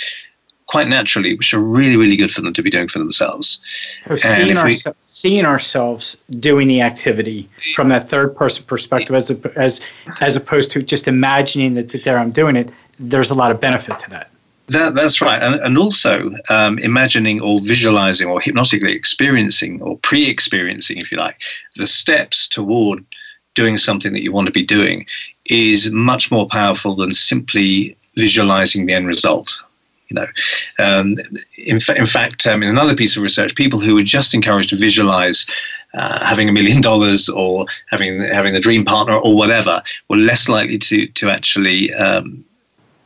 [0.67, 3.60] quite naturally, which are really, really good for them to be doing for themselves.
[4.08, 9.82] So seeing, we, seeing ourselves doing the activity from that third person perspective, as as
[10.19, 13.60] as opposed to just imagining that, that there I'm doing it, there's a lot of
[13.60, 14.32] benefit to that.
[14.74, 15.42] That, that's right.
[15.42, 21.18] And, and also um, imagining or visualizing or hypnotically experiencing or pre experiencing, if you
[21.18, 21.42] like,
[21.76, 23.06] the steps toward
[23.54, 25.06] doing something that you want to be doing
[25.46, 29.62] is much more powerful than simply visualizing the end result.
[30.10, 30.28] You know,
[30.80, 31.18] um,
[31.58, 34.70] in, fa- in fact, um, in another piece of research, people who were just encouraged
[34.70, 35.46] to visualize
[35.94, 40.50] uh, having a million dollars or having having the dream partner or whatever were less
[40.50, 42.44] likely to to actually um,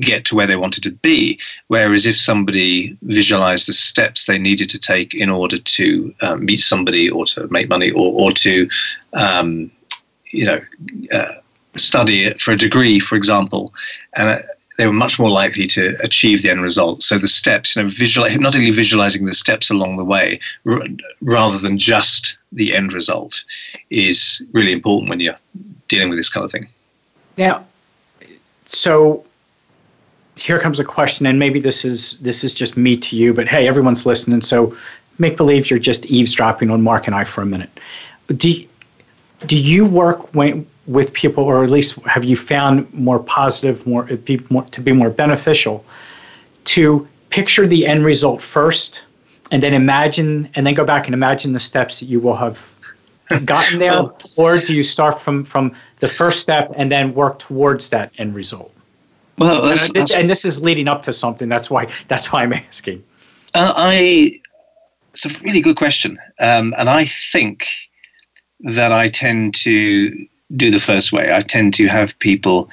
[0.01, 1.39] get to where they wanted to be.
[1.67, 6.59] Whereas if somebody visualized the steps they needed to take in order to um, meet
[6.59, 8.69] somebody or to make money or or to
[9.13, 9.71] um,
[10.31, 10.61] you know.
[11.11, 11.33] Uh,
[11.75, 13.71] study for a degree, for example,
[14.15, 14.37] and uh,
[14.77, 17.01] they were much more likely to achieve the end result.
[17.01, 20.83] So the steps, you know, visual, not only visualizing the steps along the way, r-
[21.21, 23.43] rather than just the end result,
[23.89, 25.37] is really important when you're
[25.87, 26.67] dealing with this kind of thing.
[27.37, 27.65] Now,
[28.65, 29.25] so
[30.37, 33.47] here comes a question, and maybe this is this is just me to you, but
[33.47, 34.75] hey, everyone's listening, so
[35.19, 37.69] make believe you're just eavesdropping on Mark and I for a minute.
[38.27, 38.63] Do
[39.45, 44.11] do you work when with people, or at least have you found more positive, more,
[44.11, 45.85] uh, be more to be more beneficial,
[46.65, 49.03] to picture the end result first,
[49.51, 52.65] and then imagine, and then go back and imagine the steps that you will have
[53.45, 54.03] gotten there,
[54.35, 58.33] or do you start from from the first step and then work towards that end
[58.33, 58.73] result?
[59.37, 61.47] Well, that's, and, that's, and this is leading up to something.
[61.47, 63.03] That's why that's why I'm asking.
[63.53, 64.39] Uh, I
[65.11, 67.67] it's a really good question, um, and I think
[68.61, 71.33] that I tend to do the first way.
[71.33, 72.69] I tend to have people,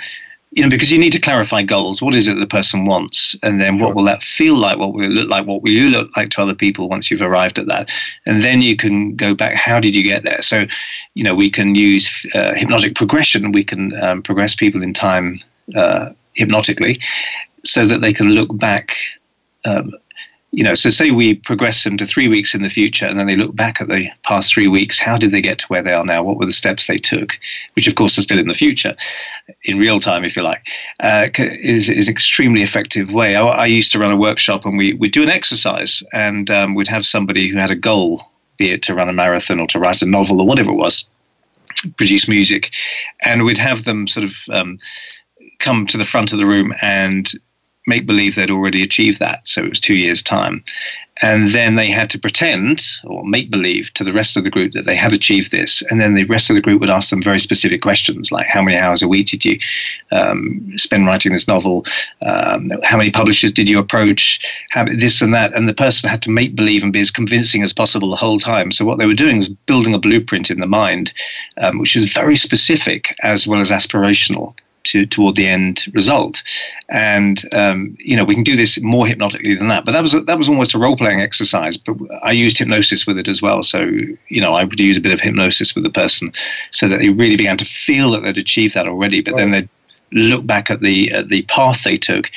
[0.53, 2.01] you know, because you need to clarify goals.
[2.01, 3.37] What is it the person wants?
[3.43, 4.79] And then what will that feel like?
[4.79, 5.47] What will it look like?
[5.47, 7.91] What will you look like to other people once you've arrived at that?
[8.25, 9.55] And then you can go back.
[9.55, 10.41] How did you get there?
[10.41, 10.67] So,
[11.15, 13.53] you know, we can use uh, hypnotic progression.
[13.53, 15.41] We can um, progress people in time
[15.75, 17.01] uh, hypnotically
[17.65, 18.97] so that they can look back
[19.65, 19.93] um,
[20.55, 23.27] you know, so say we progress them to three weeks in the future, and then
[23.27, 25.01] they look back at the past three weeks.
[25.01, 26.23] How did they get to where they are now?
[26.23, 27.37] What were the steps they took?
[27.75, 28.95] Which, of course, are still in the future,
[29.65, 30.65] in real time, if you like,
[31.01, 33.35] uh, is is extremely effective way.
[33.35, 36.75] I, I, used to run a workshop, and we would do an exercise, and um,
[36.75, 38.23] we'd have somebody who had a goal,
[38.57, 41.09] be it to run a marathon or to write a novel or whatever it was,
[41.97, 42.71] produce music,
[43.25, 44.79] and we'd have them sort of um,
[45.59, 47.33] come to the front of the room and
[47.87, 49.47] make believe they'd already achieved that.
[49.47, 50.65] So it was two years' time.
[51.23, 54.73] And then they had to pretend or make believe to the rest of the group
[54.73, 55.81] that they had achieved this.
[55.89, 58.63] And then the rest of the group would ask them very specific questions like, How
[58.63, 59.59] many hours a week did you
[60.11, 61.87] um, spend writing this novel?
[62.27, 64.45] Um, how many publishers did you approach?
[64.71, 65.55] How, this and that.
[65.55, 68.41] And the person had to make believe and be as convincing as possible the whole
[68.41, 68.73] time.
[68.73, 71.13] So what they were doing was building a blueprint in the mind,
[71.59, 76.43] um, which is very specific as well as aspirational to toward the end result.
[76.89, 79.85] And um, you know, we can do this more hypnotically than that.
[79.85, 81.77] But that was that was almost a role playing exercise.
[81.77, 83.63] But I used hypnosis with it as well.
[83.63, 83.81] So
[84.29, 86.33] you know, I would use a bit of hypnosis with the person
[86.71, 89.21] so that they really began to feel that they'd achieved that already.
[89.21, 89.41] But right.
[89.41, 89.69] then they'd
[90.13, 92.31] look back at the at the path they took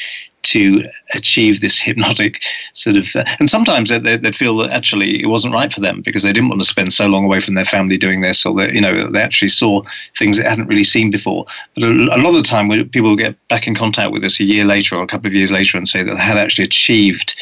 [0.48, 0.84] to
[1.14, 2.42] achieve this hypnotic
[2.74, 6.02] sort of uh, and sometimes they'd, they'd, feel that actually it wasn't right for them
[6.02, 8.54] because they didn't want to spend so long away from their family doing this or
[8.56, 9.82] that you know they actually saw
[10.16, 11.46] things they hadn't really seen before.
[11.76, 14.44] But a, a lot of the time people get back in contact with us a
[14.44, 17.36] year later or a couple of years later and say that they had actually achieved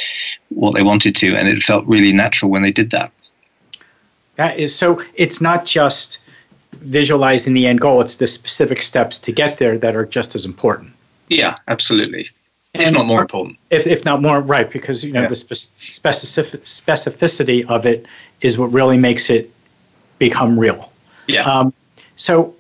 [0.50, 3.12] what they wanted to and it felt really natural when they did that.
[4.36, 6.20] That is so it's not just
[6.74, 10.46] visualizing the end goal it's the specific steps to get there that are just as
[10.46, 10.92] important.
[11.30, 12.30] Yeah absolutely
[12.82, 13.58] if not more important.
[13.70, 15.28] If, if not more, right, because you know yeah.
[15.28, 18.08] the specific, specificity of it
[18.42, 19.52] is what really makes it
[20.20, 20.92] become real.
[21.28, 21.44] Yeah.
[21.44, 21.74] Um,
[22.16, 22.56] so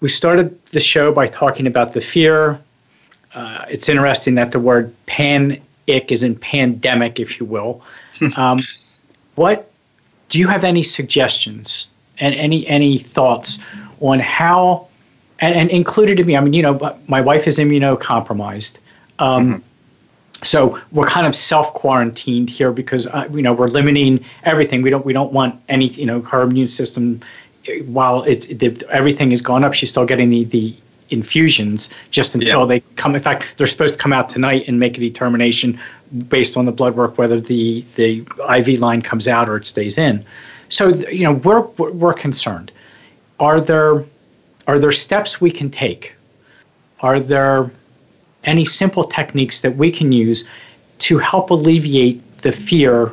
[0.00, 2.60] we started the show by talking about the fear.
[3.34, 7.82] Uh, it's interesting that the word panic is in pandemic, if you will.
[8.36, 8.60] um,
[9.36, 9.70] what
[10.28, 13.58] do you have any suggestions and any any thoughts
[14.00, 14.88] on how
[15.40, 16.36] and, and included in me?
[16.36, 18.76] I mean, you know, my wife is immunocompromised.
[19.20, 19.58] Um, mm-hmm.
[20.42, 24.82] So we're kind of self quarantined here because uh, you know we're limiting everything.
[24.82, 27.20] We don't we don't want any you know her immune system.
[27.84, 30.74] While it, it everything has gone up, she's still getting the the
[31.10, 32.66] infusions just until yeah.
[32.66, 33.14] they come.
[33.14, 35.78] In fact, they're supposed to come out tonight and make a determination
[36.28, 39.98] based on the blood work whether the the IV line comes out or it stays
[39.98, 40.24] in.
[40.70, 42.72] So you know we're we're concerned.
[43.38, 44.04] Are there
[44.66, 46.14] are there steps we can take?
[47.00, 47.70] Are there
[48.44, 50.44] any simple techniques that we can use
[51.00, 53.12] to help alleviate the fear,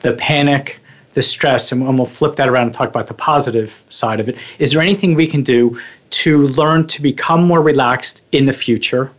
[0.00, 0.80] the panic,
[1.14, 4.36] the stress, and we'll flip that around and talk about the positive side of it.
[4.58, 9.10] Is there anything we can do to learn to become more relaxed in the future,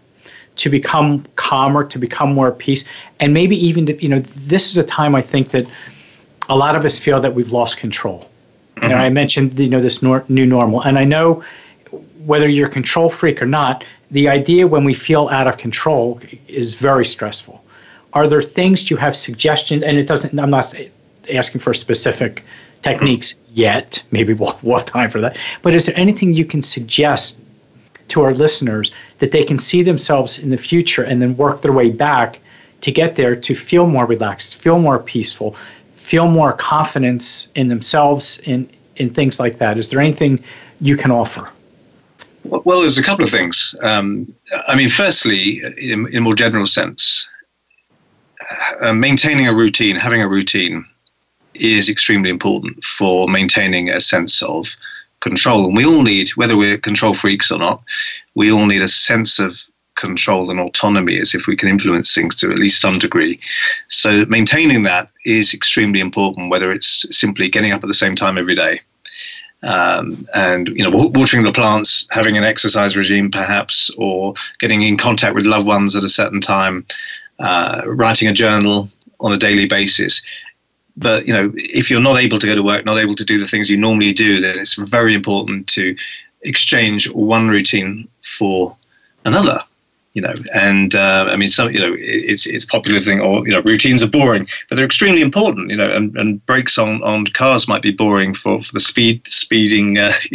[0.57, 2.85] to become calmer, to become more at peace,
[3.19, 5.65] and maybe even to, you know, this is a time I think that
[6.49, 8.29] a lot of us feel that we've lost control.
[8.75, 8.85] Mm-hmm.
[8.85, 11.43] And I mentioned, you know, this nor- new normal, and I know
[12.25, 16.19] whether you're a control freak or not, the idea when we feel out of control
[16.47, 17.63] is very stressful.
[18.13, 19.83] Are there things you have suggestions?
[19.83, 20.37] And it doesn't.
[20.39, 20.73] I'm not
[21.31, 22.43] asking for specific
[22.81, 24.01] techniques yet.
[24.11, 25.37] Maybe we'll, we'll have time for that.
[25.61, 27.39] But is there anything you can suggest
[28.09, 31.73] to our listeners that they can see themselves in the future and then work their
[31.73, 32.39] way back
[32.81, 35.55] to get there to feel more relaxed, feel more peaceful,
[35.95, 39.77] feel more confidence in themselves in in things like that?
[39.77, 40.43] Is there anything
[40.81, 41.49] you can offer?
[42.49, 43.75] Well, there's a couple of things.
[43.81, 44.33] Um,
[44.67, 47.27] I mean, firstly, in, in more general sense,
[48.81, 50.85] uh, maintaining a routine, having a routine,
[51.55, 54.75] is extremely important for maintaining a sense of
[55.19, 55.65] control.
[55.65, 57.81] And we all need, whether we're control freaks or not,
[58.35, 59.59] we all need a sense of
[59.95, 63.39] control and autonomy as if we can influence things to at least some degree.
[63.87, 68.37] So maintaining that is extremely important, whether it's simply getting up at the same time
[68.37, 68.79] every day
[69.63, 74.97] um, and you know watering the plants, having an exercise regime perhaps, or getting in
[74.97, 76.85] contact with loved ones at a certain time,
[77.39, 78.89] uh, writing a journal
[79.19, 80.21] on a daily basis.
[80.95, 83.37] But you know, if you're not able to go to work, not able to do
[83.37, 85.95] the things you normally do, then it's very important to
[86.41, 88.75] exchange one routine for
[89.25, 89.59] another
[90.17, 93.45] you know, and uh, I mean, some, you know, it's it's popular to think, oh,
[93.45, 97.03] you know, routines are boring, but they're extremely important, you know, and, and brakes on,
[97.03, 100.13] on cars might be boring for, for the speed speeding, uh,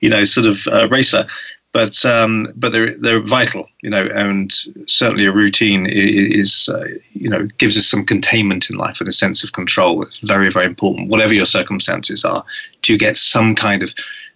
[0.00, 1.26] you know, sort of uh, racer,
[1.72, 4.52] but um, but they're they're vital, you know, and
[4.86, 9.12] certainly a routine is, uh, you know, gives us some containment in life and a
[9.12, 10.00] sense of control.
[10.00, 12.44] It's very very important, whatever your circumstances are,
[12.82, 13.92] to get some kind of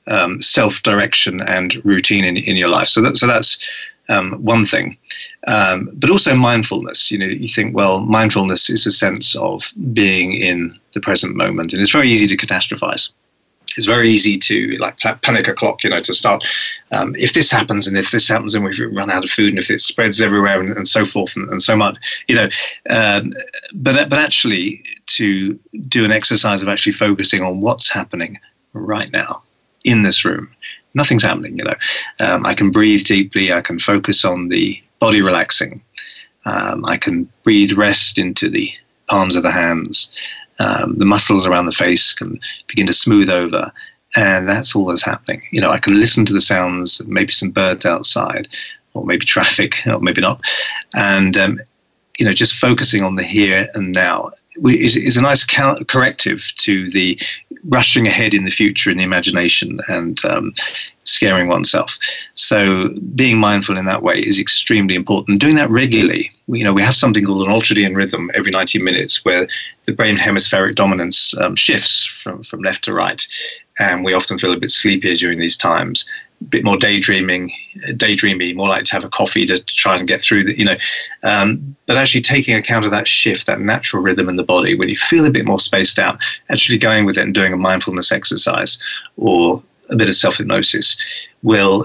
[0.08, 2.88] um, self direction and routine in, in your life.
[2.88, 3.58] So that so that's
[4.12, 4.96] um, one thing,
[5.46, 7.10] um, but also mindfulness.
[7.10, 11.72] You know, you think, well, mindfulness is a sense of being in the present moment,
[11.72, 13.10] and it's very easy to catastrophize.
[13.76, 16.44] It's very easy to like panic o'clock, you know, to start.
[16.90, 19.58] Um, if this happens, and if this happens, and we've run out of food, and
[19.58, 21.96] if it spreads everywhere, and, and so forth, and, and, so much,
[22.28, 22.48] you know.
[22.90, 23.30] Um,
[23.74, 24.84] but but actually,
[25.18, 28.38] to do an exercise of actually focusing on what's happening
[28.74, 29.42] right now
[29.84, 30.50] in this room
[30.94, 31.58] nothing's happening.
[31.58, 31.74] You know,
[32.20, 33.52] um, I can breathe deeply.
[33.52, 35.82] I can focus on the body relaxing.
[36.44, 38.70] Um, I can breathe rest into the
[39.08, 40.10] palms of the hands.
[40.58, 43.70] Um, the muscles around the face can begin to smooth over,
[44.16, 45.42] and that's all that's happening.
[45.50, 48.48] You know, I can listen to the sounds, maybe some birds outside,
[48.94, 50.40] or maybe traffic, or maybe not,
[50.94, 51.60] and um,
[52.18, 54.30] you know, just focusing on the here and now
[54.64, 57.18] is, is a nice corrective to the
[57.68, 60.52] rushing ahead in the future in the imagination and um,
[61.04, 61.98] scaring oneself.
[62.34, 65.40] So being mindful in that way is extremely important.
[65.40, 69.24] Doing that regularly, you know, we have something called an ultradian rhythm every 90 minutes
[69.24, 69.46] where
[69.84, 73.26] the brain hemispheric dominance um, shifts from, from left to right.
[73.78, 76.04] And we often feel a bit sleepier during these times
[76.48, 77.52] bit more daydreaming,
[77.88, 80.76] daydreamy, more like to have a coffee to try and get through the, you know.
[81.22, 84.88] Um, but actually taking account of that shift, that natural rhythm in the body, when
[84.88, 88.12] you feel a bit more spaced out, actually going with it and doing a mindfulness
[88.12, 88.78] exercise
[89.16, 90.96] or a bit of self hypnosis
[91.42, 91.84] will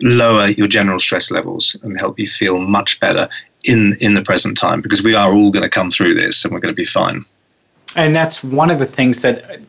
[0.00, 3.28] lower your general stress levels and help you feel much better
[3.64, 6.52] in in the present time because we are all going to come through this and
[6.52, 7.24] we're going to be fine.
[7.94, 9.60] And that's one of the things that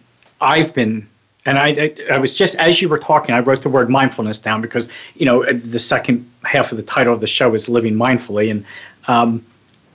[0.42, 1.08] I've been
[1.46, 4.62] and I, I, was just as you were talking, I wrote the word mindfulness down
[4.62, 8.50] because you know the second half of the title of the show is living mindfully,
[8.50, 8.66] and
[9.08, 9.44] um,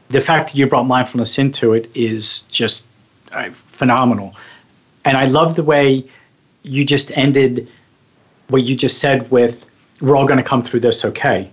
[0.08, 2.88] the fact that you brought mindfulness into it is just
[3.32, 4.34] uh, phenomenal.
[5.04, 6.04] And I love the way
[6.64, 7.68] you just ended
[8.48, 9.64] what you just said with
[10.00, 11.50] "We're all going to come through this okay."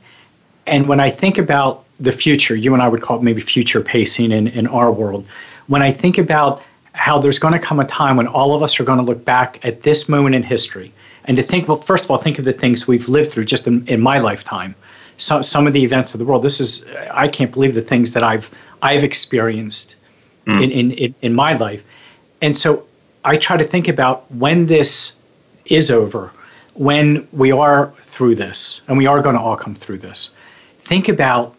[0.68, 3.80] And when I think about the future, you and I would call it maybe future
[3.80, 5.26] pacing in, in our world.
[5.68, 6.62] When I think about
[6.96, 9.24] how there's going to come a time when all of us are going to look
[9.26, 10.92] back at this moment in history
[11.26, 13.68] and to think, well, first of all, think of the things we've lived through just
[13.68, 14.74] in, in my lifetime.
[15.18, 16.44] So, some of the events of the world.
[16.44, 18.50] This is, I can't believe the things that I've
[18.82, 19.96] I've experienced
[20.46, 20.64] mm.
[20.64, 21.84] in, in, in, in my life.
[22.42, 22.86] And so
[23.24, 25.16] I try to think about when this
[25.66, 26.32] is over,
[26.74, 30.32] when we are through this, and we are going to all come through this.
[30.80, 31.56] Think about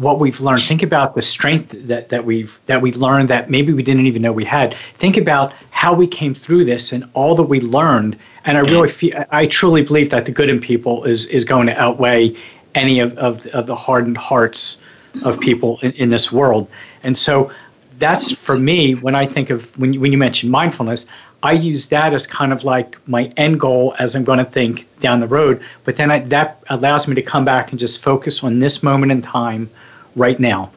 [0.00, 0.62] what we've learned.
[0.62, 4.22] Think about the strength that, that we've that we learned that maybe we didn't even
[4.22, 4.74] know we had.
[4.94, 8.18] Think about how we came through this and all that we learned.
[8.46, 11.66] And I really feel I truly believe that the good in people is is going
[11.66, 12.34] to outweigh
[12.74, 14.78] any of, of, of the hardened hearts
[15.22, 16.68] of people in, in this world.
[17.02, 17.50] And so
[17.98, 21.04] that's for me when I think of when you, when you mention mindfulness,
[21.42, 24.86] I use that as kind of like my end goal as I'm going to think
[25.00, 25.62] down the road.
[25.84, 29.12] But then I, that allows me to come back and just focus on this moment
[29.12, 29.68] in time
[30.16, 30.70] right now.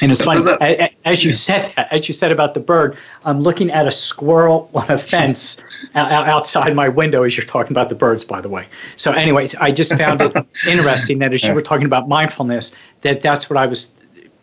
[0.00, 2.96] And it's funny as you said that, as you said about the bird.
[3.24, 5.60] I'm looking at a squirrel on a fence
[5.94, 8.24] outside my window as you're talking about the birds.
[8.24, 8.66] By the way,
[8.96, 10.32] so anyway, I just found it
[10.68, 12.72] interesting that as you were talking about mindfulness,
[13.02, 13.92] that that's what I was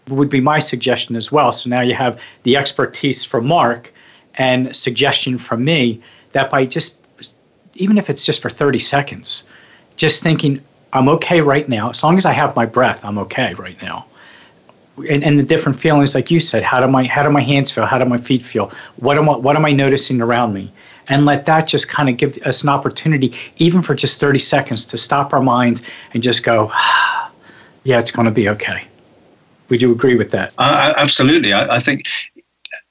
[0.10, 1.52] would be my suggestion as well.
[1.52, 3.92] So now you have the expertise from Mark
[4.36, 6.96] and suggestion from me that by just
[7.76, 9.44] even if it's just for 30 seconds,
[9.98, 10.62] just thinking
[10.94, 11.90] I'm okay right now.
[11.90, 14.06] As long as I have my breath, I'm okay right now
[15.10, 17.72] and, and the different feelings, like you said, how do my how do my hands
[17.72, 17.86] feel?
[17.86, 18.72] How do my feet feel?
[18.98, 20.72] What am I what am I noticing around me?
[21.10, 24.86] And let that just kind of give us an opportunity, even for just 30 seconds,
[24.88, 25.82] to stop our minds
[26.14, 26.70] and just go,
[27.84, 28.84] yeah, it's going to be okay.
[29.70, 30.54] Would you agree with that?
[30.58, 31.54] Uh, absolutely.
[31.54, 32.04] I, I think,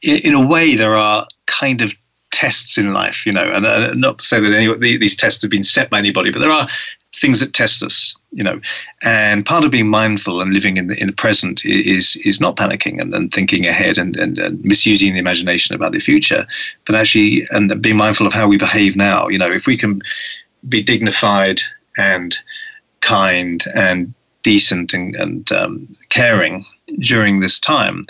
[0.03, 1.93] in a way, there are kind of
[2.31, 5.51] tests in life, you know, and uh, not to say that any these tests have
[5.51, 6.67] been set by anybody, but there are
[7.21, 8.61] things that test us, you know.
[9.03, 12.57] And part of being mindful and living in the in the present is is not
[12.57, 16.47] panicking and then thinking ahead and, and, and misusing the imagination about the future,
[16.85, 19.27] but actually and being mindful of how we behave now.
[19.29, 20.03] You know, if we can
[20.69, 21.61] be dignified
[21.97, 22.37] and
[23.01, 24.13] kind and
[24.43, 26.65] decent and, and um, caring
[27.01, 28.05] during this time,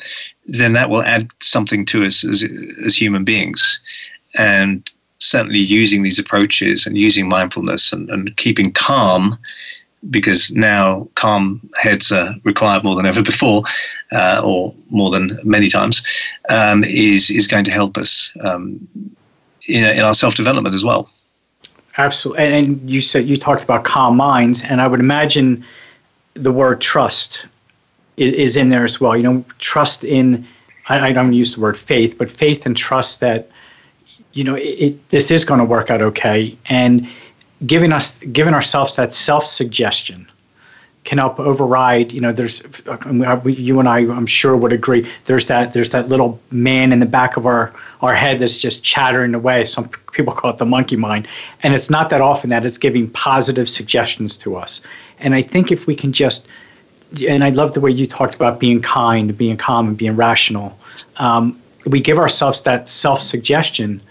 [0.47, 2.45] then that will add something to us as
[2.85, 3.81] as human beings.
[4.35, 9.37] And certainly using these approaches and using mindfulness and, and keeping calm
[10.11, 13.63] because now calm heads are required more than ever before,
[14.13, 16.03] uh, or more than many times,
[16.49, 18.87] um, is is going to help us um,
[19.69, 21.11] in, in our self development as well.
[21.99, 25.65] Absolutely, and, and you said you talked about calm minds, and I would imagine
[26.35, 27.47] the word trust
[28.17, 29.17] is, is in there as well.
[29.17, 30.47] You know, trust in
[30.89, 33.49] I, I don't use the word faith, but faith and trust that
[34.37, 36.57] you know, it, it, this is going to work out okay.
[36.67, 37.09] And
[37.65, 40.29] giving us, giving ourselves that self suggestion
[41.05, 42.13] can help override.
[42.13, 42.63] You know, there's
[43.47, 45.09] you and I, I'm sure would agree.
[45.25, 47.73] There's that there's that little man in the back of our
[48.03, 49.65] our head that's just chattering away.
[49.65, 51.27] Some people call it the monkey mind,
[51.63, 54.83] and it's not that often that it's giving positive suggestions to us.
[55.19, 56.47] And I think if we can just
[57.27, 60.77] and I love the way you talked about being kind, being calm, and being rational.
[61.17, 64.03] Um, we give ourselves that self suggestion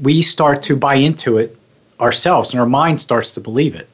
[0.00, 1.56] we start to buy into it
[2.00, 3.88] ourselves and our mind starts to believe it.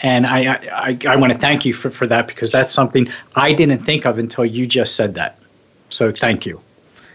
[0.00, 3.52] And I, I, I want to thank you for, for that because that's something I
[3.52, 5.38] didn't think of until you just said that.
[5.88, 6.60] So thank you.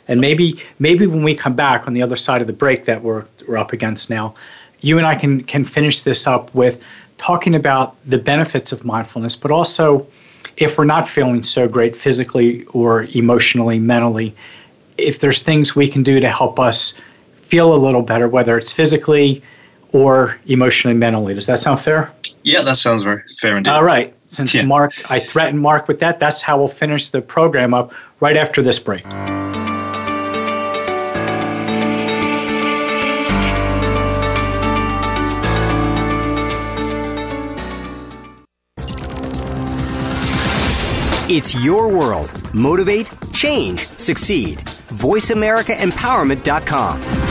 [0.08, 3.04] And maybe maybe when we come back on the other side of the break that
[3.04, 4.34] we're, we're up against now,
[4.80, 6.84] you and I can, can finish this up with
[7.18, 10.08] talking about the benefits of mindfulness, but also
[10.58, 14.36] if we're not feeling so great physically or emotionally, mentally,
[14.98, 16.96] if there's things we can do to help us
[17.52, 19.44] feel a little better, whether it's physically
[19.92, 21.34] or emotionally, mentally.
[21.34, 22.10] Does that sound fair?
[22.44, 23.70] Yeah, that sounds very fair indeed.
[23.70, 24.16] All right.
[24.24, 24.62] Since Yeah.
[24.64, 28.62] Mark, I threatened Mark with that, that's how we'll finish the program up right after
[28.62, 29.04] this break.
[41.34, 42.30] It's your world.
[42.54, 44.58] Motivate, change, succeed.
[44.90, 47.31] VoiceAmericaEmpowerment.com.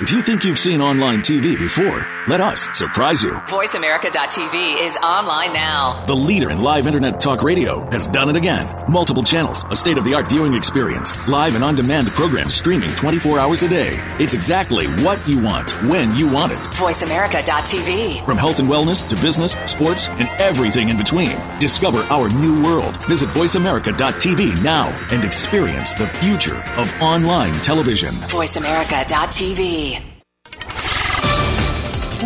[0.00, 3.30] If you think you've seen online TV before, let us surprise you.
[3.30, 6.02] VoiceAmerica.tv is online now.
[6.06, 8.66] The leader in live internet talk radio has done it again.
[8.90, 12.88] Multiple channels, a state of the art viewing experience, live and on demand programs streaming
[12.92, 13.90] 24 hours a day.
[14.18, 16.58] It's exactly what you want, when you want it.
[16.58, 18.24] VoiceAmerica.tv.
[18.24, 21.36] From health and wellness to business, sports, and everything in between.
[21.62, 22.96] Discover our new world.
[23.06, 28.08] Visit VoiceAmerica.tv now and experience the future of online television.
[28.08, 30.02] VoiceAmerica.tv.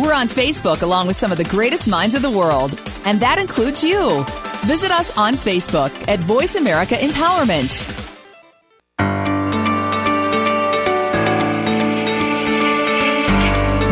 [0.01, 3.37] We're on Facebook along with some of the greatest minds of the world, and that
[3.37, 4.25] includes you.
[4.65, 8.06] Visit us on Facebook at Voice America Empowerment.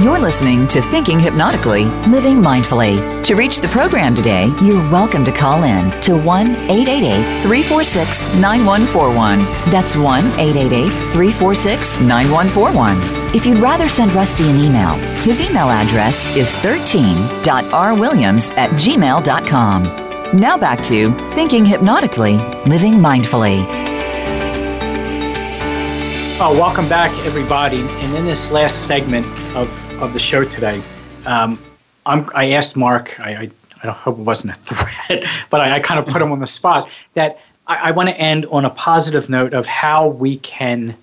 [0.05, 3.23] You're listening to Thinking Hypnotically, Living Mindfully.
[3.23, 9.39] To reach the program today, you're welcome to call in to 1 888 346 9141.
[9.71, 13.35] That's 1 888 346 9141.
[13.35, 14.93] If you'd rather send Rusty an email,
[15.23, 20.39] his email address is 13.rwilliams at gmail.com.
[20.39, 22.35] Now back to Thinking Hypnotically,
[22.67, 23.65] Living Mindfully.
[26.37, 27.79] Oh, welcome back, everybody.
[27.79, 29.25] And in this last segment
[29.55, 29.67] of,
[29.99, 30.81] of the show today,
[31.25, 31.59] um,
[32.05, 33.51] I asked Mark, I, I,
[33.83, 36.47] I hope it wasn't a threat, but I, I kind of put him on the
[36.47, 40.95] spot, that I, I want to end on a positive note of how we can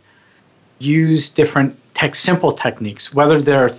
[0.79, 3.71] use different tech, simple techniques, whether they're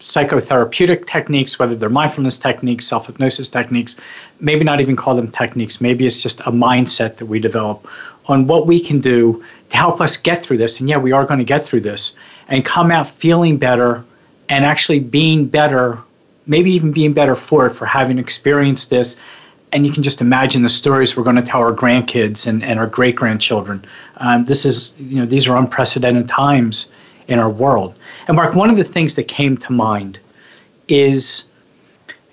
[0.00, 3.96] psychotherapeutic techniques, whether they're mindfulness techniques, self hypnosis techniques,
[4.40, 7.88] maybe not even call them techniques, maybe it's just a mindset that we develop
[8.26, 10.78] on what we can do to help us get through this.
[10.78, 12.14] And yeah, we are going to get through this
[12.48, 14.04] and come out feeling better
[14.48, 15.98] and actually being better,
[16.46, 19.16] maybe even being better for it, for having experienced this.
[19.72, 22.78] And you can just imagine the stories we're going to tell our grandkids and, and
[22.78, 23.84] our great grandchildren.
[24.16, 26.90] Um, this is, you know, these are unprecedented times
[27.28, 27.94] in our world.
[28.26, 30.18] And Mark, one of the things that came to mind
[30.88, 31.44] is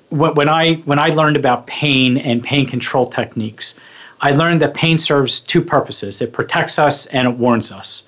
[0.10, 3.76] when, when I when I learned about pain and pain control techniques,
[4.22, 6.22] I learned that pain serves two purposes.
[6.22, 8.04] It protects us and it warns us.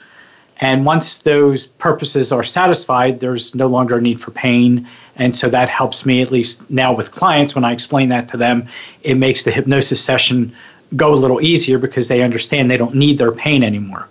[0.59, 4.87] And once those purposes are satisfied, there's no longer a need for pain.
[5.15, 8.37] And so that helps me, at least now with clients, when I explain that to
[8.37, 8.67] them,
[9.03, 10.51] it makes the hypnosis session
[10.95, 14.07] go a little easier because they understand they don't need their pain anymore.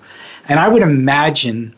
[0.49, 1.75] And I would imagine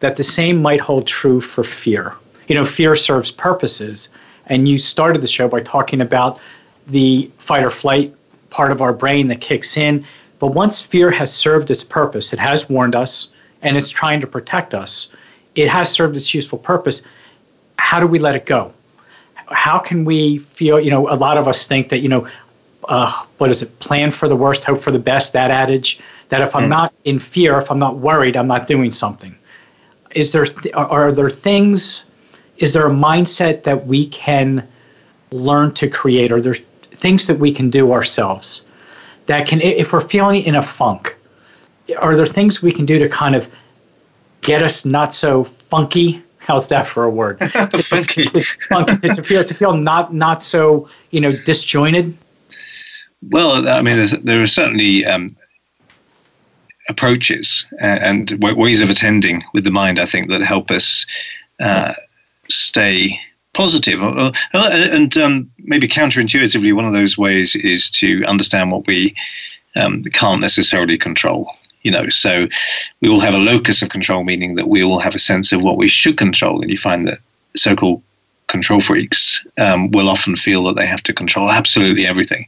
[0.00, 2.14] that the same might hold true for fear.
[2.48, 4.08] You know, fear serves purposes.
[4.46, 6.38] And you started the show by talking about
[6.86, 8.14] the fight or flight
[8.50, 10.04] part of our brain that kicks in.
[10.38, 13.31] But once fear has served its purpose, it has warned us
[13.62, 15.08] and it's trying to protect us,
[15.54, 17.02] it has served its useful purpose.
[17.78, 18.72] How do we let it go?
[19.46, 22.28] How can we feel, you know, a lot of us think that, you know,
[22.88, 26.00] uh, what is it, plan for the worst, hope for the best, that adage,
[26.30, 29.36] that if I'm not in fear, if I'm not worried, I'm not doing something.
[30.12, 32.04] Is there, th- are there things,
[32.56, 34.66] is there a mindset that we can
[35.30, 36.32] learn to create?
[36.32, 38.62] Are there things that we can do ourselves
[39.26, 41.14] that can, if we're feeling in a funk,
[41.96, 43.50] are there things we can do to kind of
[44.40, 46.22] get us not so funky?
[46.38, 47.38] How's that for a word?
[47.84, 48.28] Funky.
[48.68, 52.16] funky to feel to feel not not so you know disjointed.
[53.30, 55.36] Well, I mean, there are certainly um,
[56.88, 61.06] approaches and, ways of attending with the mind, I think, that help us
[61.60, 61.94] uh,
[62.48, 63.18] stay
[63.54, 64.02] positive.
[64.02, 69.14] Uh, uh, and um, maybe counterintuitively, one of those ways is to understand what we
[69.76, 71.50] um, can't necessarily control.
[71.82, 72.46] You know, so
[73.00, 75.62] we all have a locus of control, meaning that we all have a sense of
[75.62, 76.62] what we should control.
[76.62, 77.18] And you find that
[77.56, 78.02] so-called
[78.52, 82.46] control freaks um, will often feel that they have to control absolutely everything,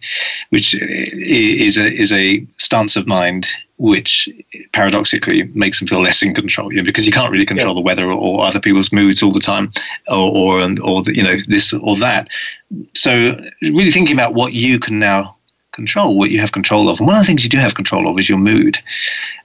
[0.50, 4.28] which is a is a stance of mind which
[4.72, 6.70] paradoxically makes them feel less in control.
[6.70, 7.80] You know, because you can't really control yeah.
[7.80, 9.72] the weather or, other people's moods all the time,
[10.08, 10.50] or or
[10.82, 12.28] or the, you know this or that.
[12.94, 13.12] So
[13.62, 15.36] really thinking about what you can now
[15.74, 16.98] control, what you have control of.
[16.98, 18.78] And one of the things you do have control of is your mood,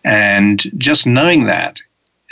[0.03, 1.81] and just knowing that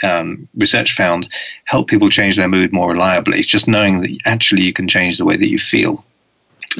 [0.02, 1.28] um, research found
[1.64, 3.42] help people change their mood more reliably.
[3.42, 6.04] Just knowing that actually you can change the way that you feel.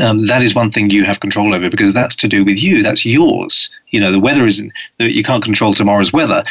[0.00, 2.82] Um, that is one thing you have control over because that's to do with you.
[2.82, 3.70] That's yours.
[3.88, 6.44] You know, the weather isn't, you can't control tomorrow's weather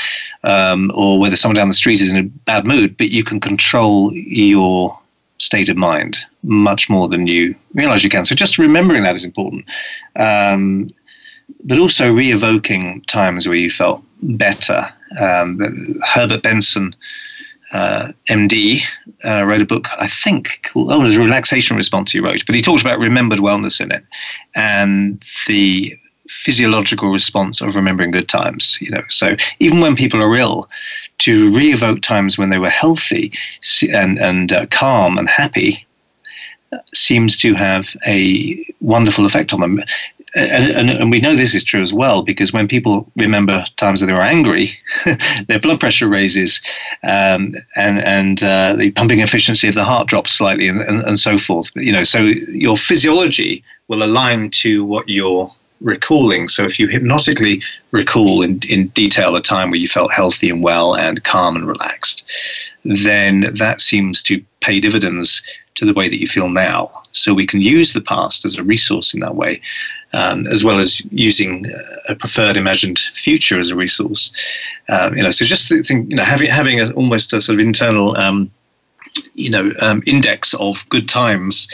[0.43, 3.39] um, or whether someone down the street is in a bad mood, but you can
[3.39, 4.99] control your
[5.39, 8.25] state of mind much more than you realize you can.
[8.25, 9.65] So just remembering that is important.
[10.15, 10.89] Um,
[11.63, 14.85] but also re evoking times where you felt better.
[15.19, 15.59] Um,
[16.03, 16.93] Herbert Benson,
[17.71, 18.81] uh, MD,
[19.25, 22.45] uh, wrote a book, I think, called, oh, it was a relaxation response he wrote,
[22.45, 24.03] but he talked about remembered wellness in it
[24.55, 25.97] and the
[26.29, 28.77] physiological response of remembering good times.
[28.81, 30.69] You know, so even when people are ill,
[31.19, 33.31] to re-evoke times when they were healthy
[33.91, 35.85] and and uh, calm and happy
[36.93, 39.79] seems to have a wonderful effect on them
[40.35, 43.99] and, and, and, we know this is true as well because when people remember times
[43.99, 44.71] that they were angry,
[45.47, 46.61] their blood pressure raises,
[47.03, 51.19] um, and and uh, the pumping efficiency of the heart drops slightly, and, and, and
[51.19, 51.71] so forth.
[51.75, 55.49] You know, so your physiology will align to what you're
[55.81, 56.47] recalling.
[56.47, 57.61] So if you hypnotically
[57.91, 61.67] recall in, in detail a time where you felt healthy and well and calm and
[61.67, 62.23] relaxed,
[62.83, 65.41] then that seems to pay dividends
[65.75, 66.91] to the way that you feel now.
[67.11, 69.61] So we can use the past as a resource in that way,
[70.13, 71.65] um, as well as using
[72.09, 74.31] a preferred imagined future as a resource.
[74.89, 77.65] Um, you know, so just think, you know, having having a, almost a sort of
[77.65, 78.51] internal, um,
[79.35, 81.67] you know, um, index of good times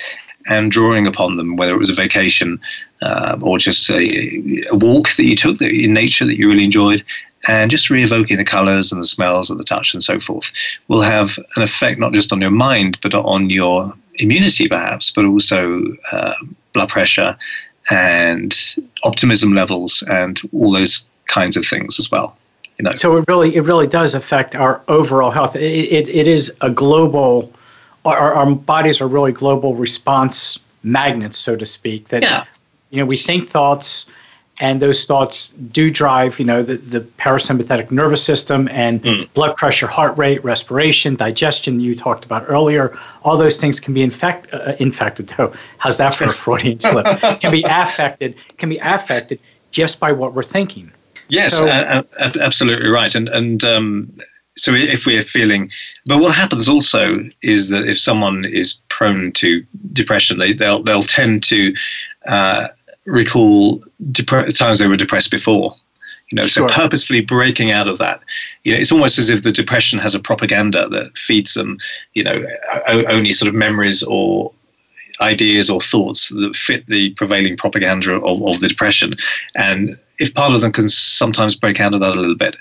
[0.47, 2.59] and drawing upon them, whether it was a vacation
[3.03, 7.03] uh, or just a, a, walk that you took in nature that you really enjoyed,
[7.47, 10.51] and just re-evoking the colors and the smells and the touch and so forth
[10.87, 15.25] will have an effect not just on your mind but on your immunity perhaps but
[15.25, 16.33] also uh,
[16.73, 17.37] blood pressure
[17.89, 22.37] and optimism levels and all those kinds of things as well
[22.77, 26.27] you know so it really it really does affect our overall health it, it, it
[26.27, 27.51] is a global
[28.05, 32.45] our, our bodies are really global response magnets so to speak that yeah.
[32.93, 34.05] You know we think thoughts
[34.59, 39.33] and those thoughts do drive you know the, the parasympathetic nervous system and mm.
[39.33, 42.97] blood pressure heart rate respiration digestion you talked about earlier.
[43.23, 47.05] All those things can be infect, uh, infected oh, how's that for a freudian slip?
[47.39, 49.39] Can be affected can be affected
[49.71, 50.91] just by what we're thinking.
[51.29, 52.03] Yes so, uh,
[52.39, 53.15] absolutely right.
[53.15, 54.13] And and um,
[54.55, 55.71] so if we're feeling
[56.05, 61.01] but what happens also is that if someone is prone to depression they they'll they'll
[61.01, 61.73] tend to
[62.27, 62.67] uh,
[63.05, 65.73] recall dep- times they were depressed before.
[66.31, 66.67] You know, sure.
[66.67, 68.21] so purposefully breaking out of that.
[68.63, 71.77] You know, it's almost as if the depression has a propaganda that feeds them.
[72.13, 72.45] You know,
[72.87, 74.51] only sort of memories or
[75.21, 79.13] ideas or thoughts that fit the prevailing propaganda of, of, the depression.
[79.55, 82.55] And if part of them can sometimes break out of that a little bit,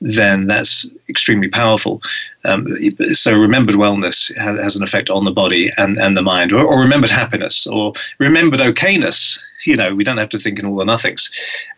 [0.00, 2.00] then that's extremely powerful.
[2.44, 2.68] Um,
[3.12, 6.64] so remembered wellness has, has, an effect on the body and, and the mind, or,
[6.64, 9.40] or, remembered happiness, or remembered okayness.
[9.64, 11.30] You know, we don't have to think in all the nothings.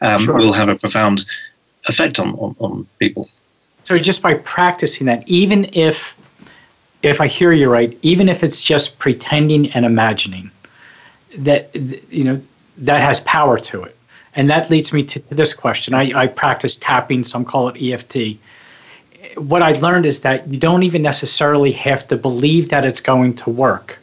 [0.02, 0.36] Um, sure.
[0.36, 1.24] Will have a profound
[1.86, 3.28] effect on, on, on people.
[3.84, 6.14] So just by practicing that, even if
[7.02, 10.50] if I hear you right, even if it's just pretending and imagining,
[11.36, 12.40] that you know
[12.78, 13.96] that has power to it,
[14.34, 15.94] and that leads me to, to this question.
[15.94, 18.38] I, I practice tapping, some call it EFT.
[19.36, 23.34] What I learned is that you don't even necessarily have to believe that it's going
[23.36, 23.98] to work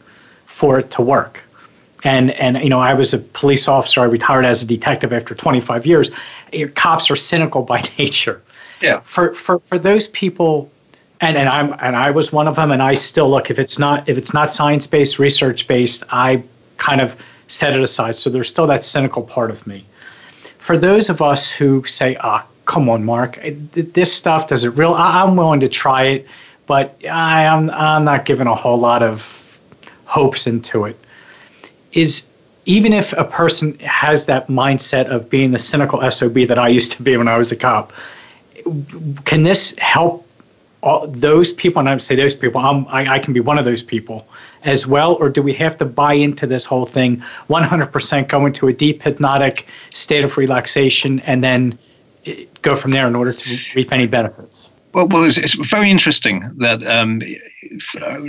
[0.45, 1.41] for it to work.
[2.03, 4.01] And and you know, I was a police officer.
[4.01, 6.11] I retired as a detective after 25 years.
[6.75, 8.41] Cops are cynical by nature.
[8.81, 8.99] Yeah.
[9.01, 10.69] For for for those people
[11.21, 12.71] and and I'm and I was one of them.
[12.71, 16.43] And I still look if it's not if it's not science based, research based, I
[16.77, 17.15] kind of
[17.47, 18.17] set it aside.
[18.17, 19.85] So there's still that cynical part of me.
[20.57, 23.39] For those of us who say, "Ah, come on, Mark,
[23.73, 26.27] this stuff does it real," I'm willing to try it,
[26.65, 29.59] but I am I'm not giving a whole lot of
[30.05, 30.99] hopes into it.
[31.93, 32.27] Is
[32.65, 36.91] even if a person has that mindset of being the cynical SOB that I used
[36.93, 37.93] to be when I was a cop,
[39.25, 40.24] can this help
[40.85, 41.79] all those people?
[41.79, 44.25] And I would say those people, I, I can be one of those people
[44.63, 48.67] as well, or do we have to buy into this whole thing 100%, go into
[48.67, 51.77] a deep hypnotic state of relaxation, and then
[52.25, 54.71] eh, go from there in order to reap any benefits?
[54.93, 57.21] Well, well, it's, it's very interesting that um,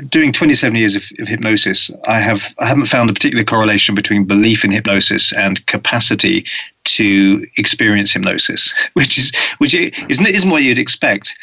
[0.09, 4.25] doing 27 years of, of, hypnosis, I have I haven't found a particular correlation between
[4.25, 6.45] belief in hypnosis and capacity
[6.87, 11.37] to experience hypnosis, which is which isn't isn't what you'd expect.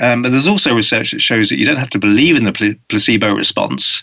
[0.00, 2.78] Um, but there's also research that shows that you don't have to believe in the
[2.88, 4.02] placebo response,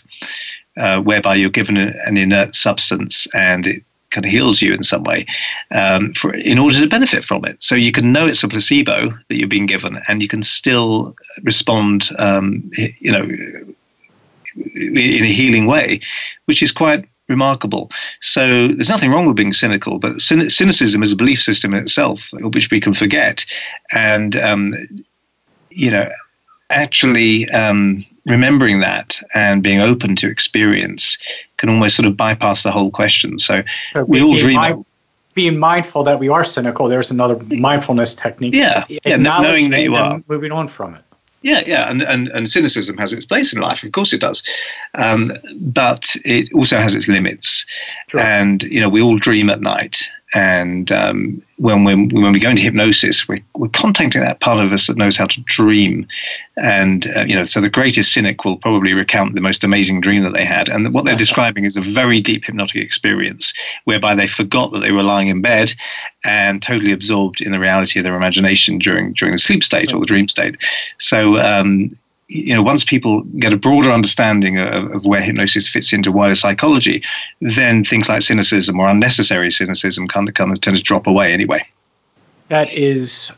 [0.76, 4.82] uh, whereby you're given a, an inert substance and it kind of heals you in
[4.82, 5.26] some way
[5.74, 7.62] um, for in order to benefit from it.
[7.62, 11.14] So you can know it's a placebo that you're being given, and you can still
[11.42, 13.24] respond, um, you know,
[14.74, 16.00] in a healing way,
[16.46, 17.90] which is quite remarkable.
[18.20, 22.30] So there's nothing wrong with being cynical, but cynicism is a belief system in itself,
[22.32, 23.44] which we can forget,
[23.92, 24.72] and um,
[25.70, 26.10] you know,
[26.70, 31.18] actually um, remembering that and being open to experience
[31.56, 33.38] can almost sort of bypass the whole question.
[33.38, 33.62] So,
[33.92, 34.56] so we all dream.
[34.56, 34.84] Mind,
[35.34, 36.88] being mindful that we are cynical.
[36.88, 38.54] There's another mindfulness technique.
[38.54, 41.02] Yeah, yeah knowing that you are moving on from it.
[41.42, 44.42] Yeah, yeah, and, and and cynicism has its place in life, of course it does,
[44.94, 47.64] um, but it also has its limits.
[48.08, 48.20] Sure.
[48.20, 50.02] And you know, we all dream at night,
[50.34, 54.72] and um, when we when we go into hypnosis, we're, we're contacting that part of
[54.72, 56.06] us that knows how to dream.
[56.56, 60.22] And uh, you know, so the greatest cynic will probably recount the most amazing dream
[60.24, 63.54] that they had, and what they're describing is a very deep hypnotic experience
[63.84, 65.72] whereby they forgot that they were lying in bed
[66.24, 70.00] and totally absorbed in the reality of their imagination during during the sleep state or
[70.00, 70.56] the dream state.
[70.98, 71.96] So um,
[72.28, 76.34] you know, once people get a broader understanding of, of, where hypnosis fits into wider
[76.34, 77.02] psychology,
[77.40, 81.32] then things like cynicism or unnecessary cynicism kind of, kind of tend to drop away
[81.32, 81.64] anyway.
[82.48, 83.32] That is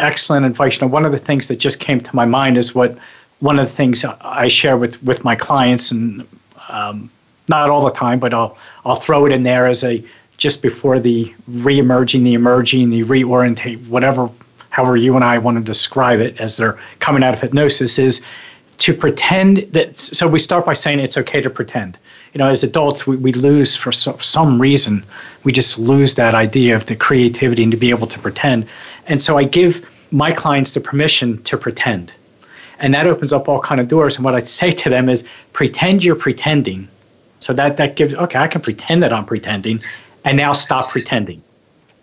[0.00, 0.80] excellent advice.
[0.80, 2.98] Now, one of the things that just came to my mind is what
[3.38, 6.26] one of the things I share with, with my clients, and
[6.68, 7.10] um,
[7.48, 10.04] not all the time, but I'll I'll throw it in there as a
[10.38, 14.28] just before the re-emerging, the emerging, the reorientate, whatever
[14.74, 18.24] however you and I want to describe it as they're coming out of hypnosis, is
[18.78, 19.96] to pretend that.
[19.96, 21.96] So we start by saying it's okay to pretend.
[22.32, 25.04] You know, as adults, we, we lose for so, some reason,
[25.44, 28.66] we just lose that idea of the creativity and to be able to pretend.
[29.06, 32.12] And so I give my clients the permission to pretend.
[32.80, 34.16] And that opens up all kind of doors.
[34.16, 35.22] And what I say to them is
[35.52, 36.88] pretend you're pretending.
[37.38, 39.78] So that, that gives, okay, I can pretend that I'm pretending
[40.24, 41.44] and now stop pretending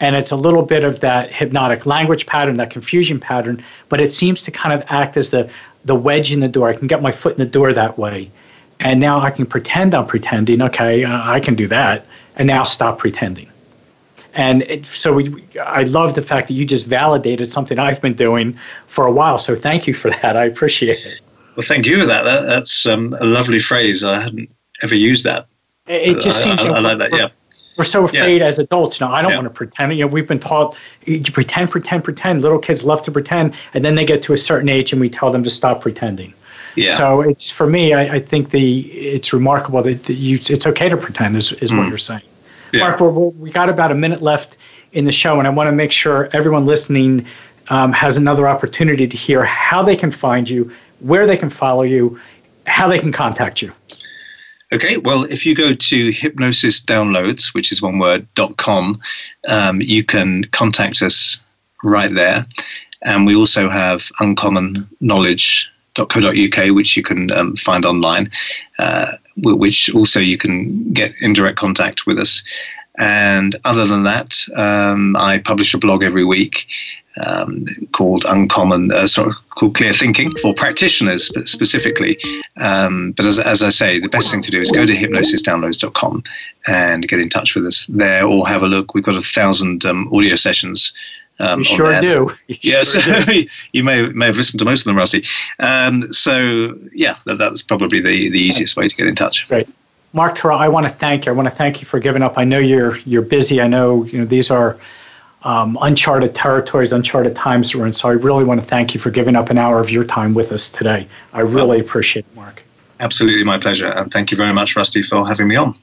[0.01, 4.11] and it's a little bit of that hypnotic language pattern, that confusion pattern, but it
[4.11, 5.49] seems to kind of act as the
[5.85, 6.69] the wedge in the door.
[6.69, 8.29] I can get my foot in the door that way,
[8.79, 10.61] and now I can pretend I'm pretending.
[10.61, 13.47] Okay, uh, I can do that, and now stop pretending.
[14.33, 18.13] And it, so we, I love the fact that you just validated something I've been
[18.13, 19.37] doing for a while.
[19.37, 20.37] So thank you for that.
[20.37, 21.19] I appreciate it.
[21.57, 22.23] Well, thank you for that.
[22.23, 24.03] that that's um, a lovely phrase.
[24.03, 24.49] I hadn't
[24.81, 25.47] ever used that.
[25.87, 26.61] It, it just seems.
[26.61, 27.11] I, I, I like that.
[27.13, 27.29] Yeah
[27.78, 28.47] we're so afraid yeah.
[28.47, 28.99] as adults.
[28.99, 29.38] You know, I don't yeah.
[29.38, 29.93] want to pretend.
[29.93, 32.41] You know, we've been taught you pretend, pretend, pretend.
[32.41, 35.09] Little kids love to pretend, and then they get to a certain age, and we
[35.09, 36.34] tell them to stop pretending.
[36.76, 36.95] Yeah.
[36.95, 37.93] So it's for me.
[37.93, 41.72] I, I think the it's remarkable that, that, you it's okay to pretend is is
[41.72, 41.78] mm.
[41.78, 42.24] what you're saying.
[42.72, 42.82] Yeah.
[42.82, 44.57] Mark, we're, we're, we got about a minute left
[44.93, 47.26] in the show, and I want to make sure everyone listening
[47.69, 51.84] um, has another opportunity to hear how they can find you, where they can follow
[51.84, 52.19] you,
[52.67, 53.72] how they can contact you.
[54.74, 59.01] Okay, well, if you go to hypnosis downloads, which is one word, dot com,
[59.49, 61.39] um, you can contact us
[61.84, 62.45] right there.
[63.03, 68.30] And we also have uncommon knowledge.co.uk, which you can um, find online,
[68.80, 72.41] uh, which also you can get in direct contact with us.
[72.97, 76.67] And other than that, um, I publish a blog every week
[77.18, 82.18] um, called Uncommon, uh, sort of called Clear Thinking for practitioners specifically.
[82.57, 86.24] Um, but as, as I say, the best thing to do is go to hypnosisdownloads.com
[86.68, 88.93] and get in touch with us there or have a look.
[88.93, 90.93] We've got a thousand um, audio sessions.
[91.39, 92.32] Um, you sure do.
[92.47, 93.47] You yes, sure do.
[93.74, 95.26] you may may have listened to most of them, Rusty.
[95.59, 99.47] Um, so yeah, that, that's probably the, the easiest way to get in touch.
[99.47, 99.68] Great.
[100.14, 101.32] Mark Tyrrell, I want to thank you.
[101.32, 102.38] I want to thank you for giving up.
[102.38, 103.62] I know you're you're busy.
[103.62, 104.78] I know you know these are
[105.43, 107.93] um, uncharted territories, uncharted times we're in.
[107.93, 110.33] So I really want to thank you for giving up an hour of your time
[110.33, 111.07] with us today.
[111.33, 112.63] I really appreciate it, Mark.
[112.99, 113.87] Absolutely my pleasure.
[113.87, 115.75] And thank you very much, Rusty, for having me on.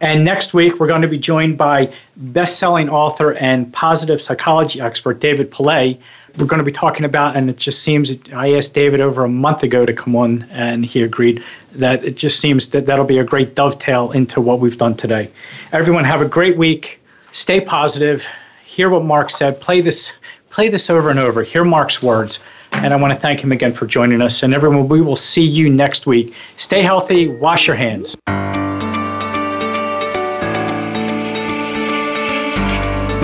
[0.00, 4.80] And next week, we're going to be joined by best selling author and positive psychology
[4.80, 5.98] expert David Pollay.
[6.36, 9.28] we're going to be talking about, and it just seems I asked David over a
[9.28, 11.42] month ago to come on, and he agreed
[11.72, 15.30] that it just seems that that'll be a great dovetail into what we've done today.
[15.72, 17.00] Everyone, have a great week.
[17.32, 18.26] Stay positive.
[18.74, 19.60] Hear what Mark said.
[19.60, 20.12] Play this.
[20.50, 21.44] Play this over and over.
[21.44, 22.42] Hear Mark's words.
[22.72, 24.42] And I want to thank him again for joining us.
[24.42, 26.34] And everyone, we will see you next week.
[26.56, 27.28] Stay healthy.
[27.28, 28.16] Wash your hands.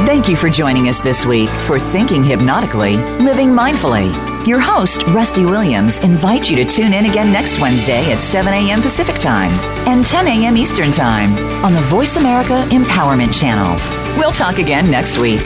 [0.07, 4.15] Thank you for joining us this week for Thinking Hypnotically, Living Mindfully.
[4.47, 8.83] Your host, Rusty Williams, invites you to tune in again next Wednesday at 7 a.m.
[8.83, 9.51] Pacific Time
[9.89, 10.57] and 10 a.m.
[10.57, 11.33] Eastern Time
[11.65, 14.00] on the Voice America Empowerment Channel.
[14.17, 15.41] We'll talk again next week.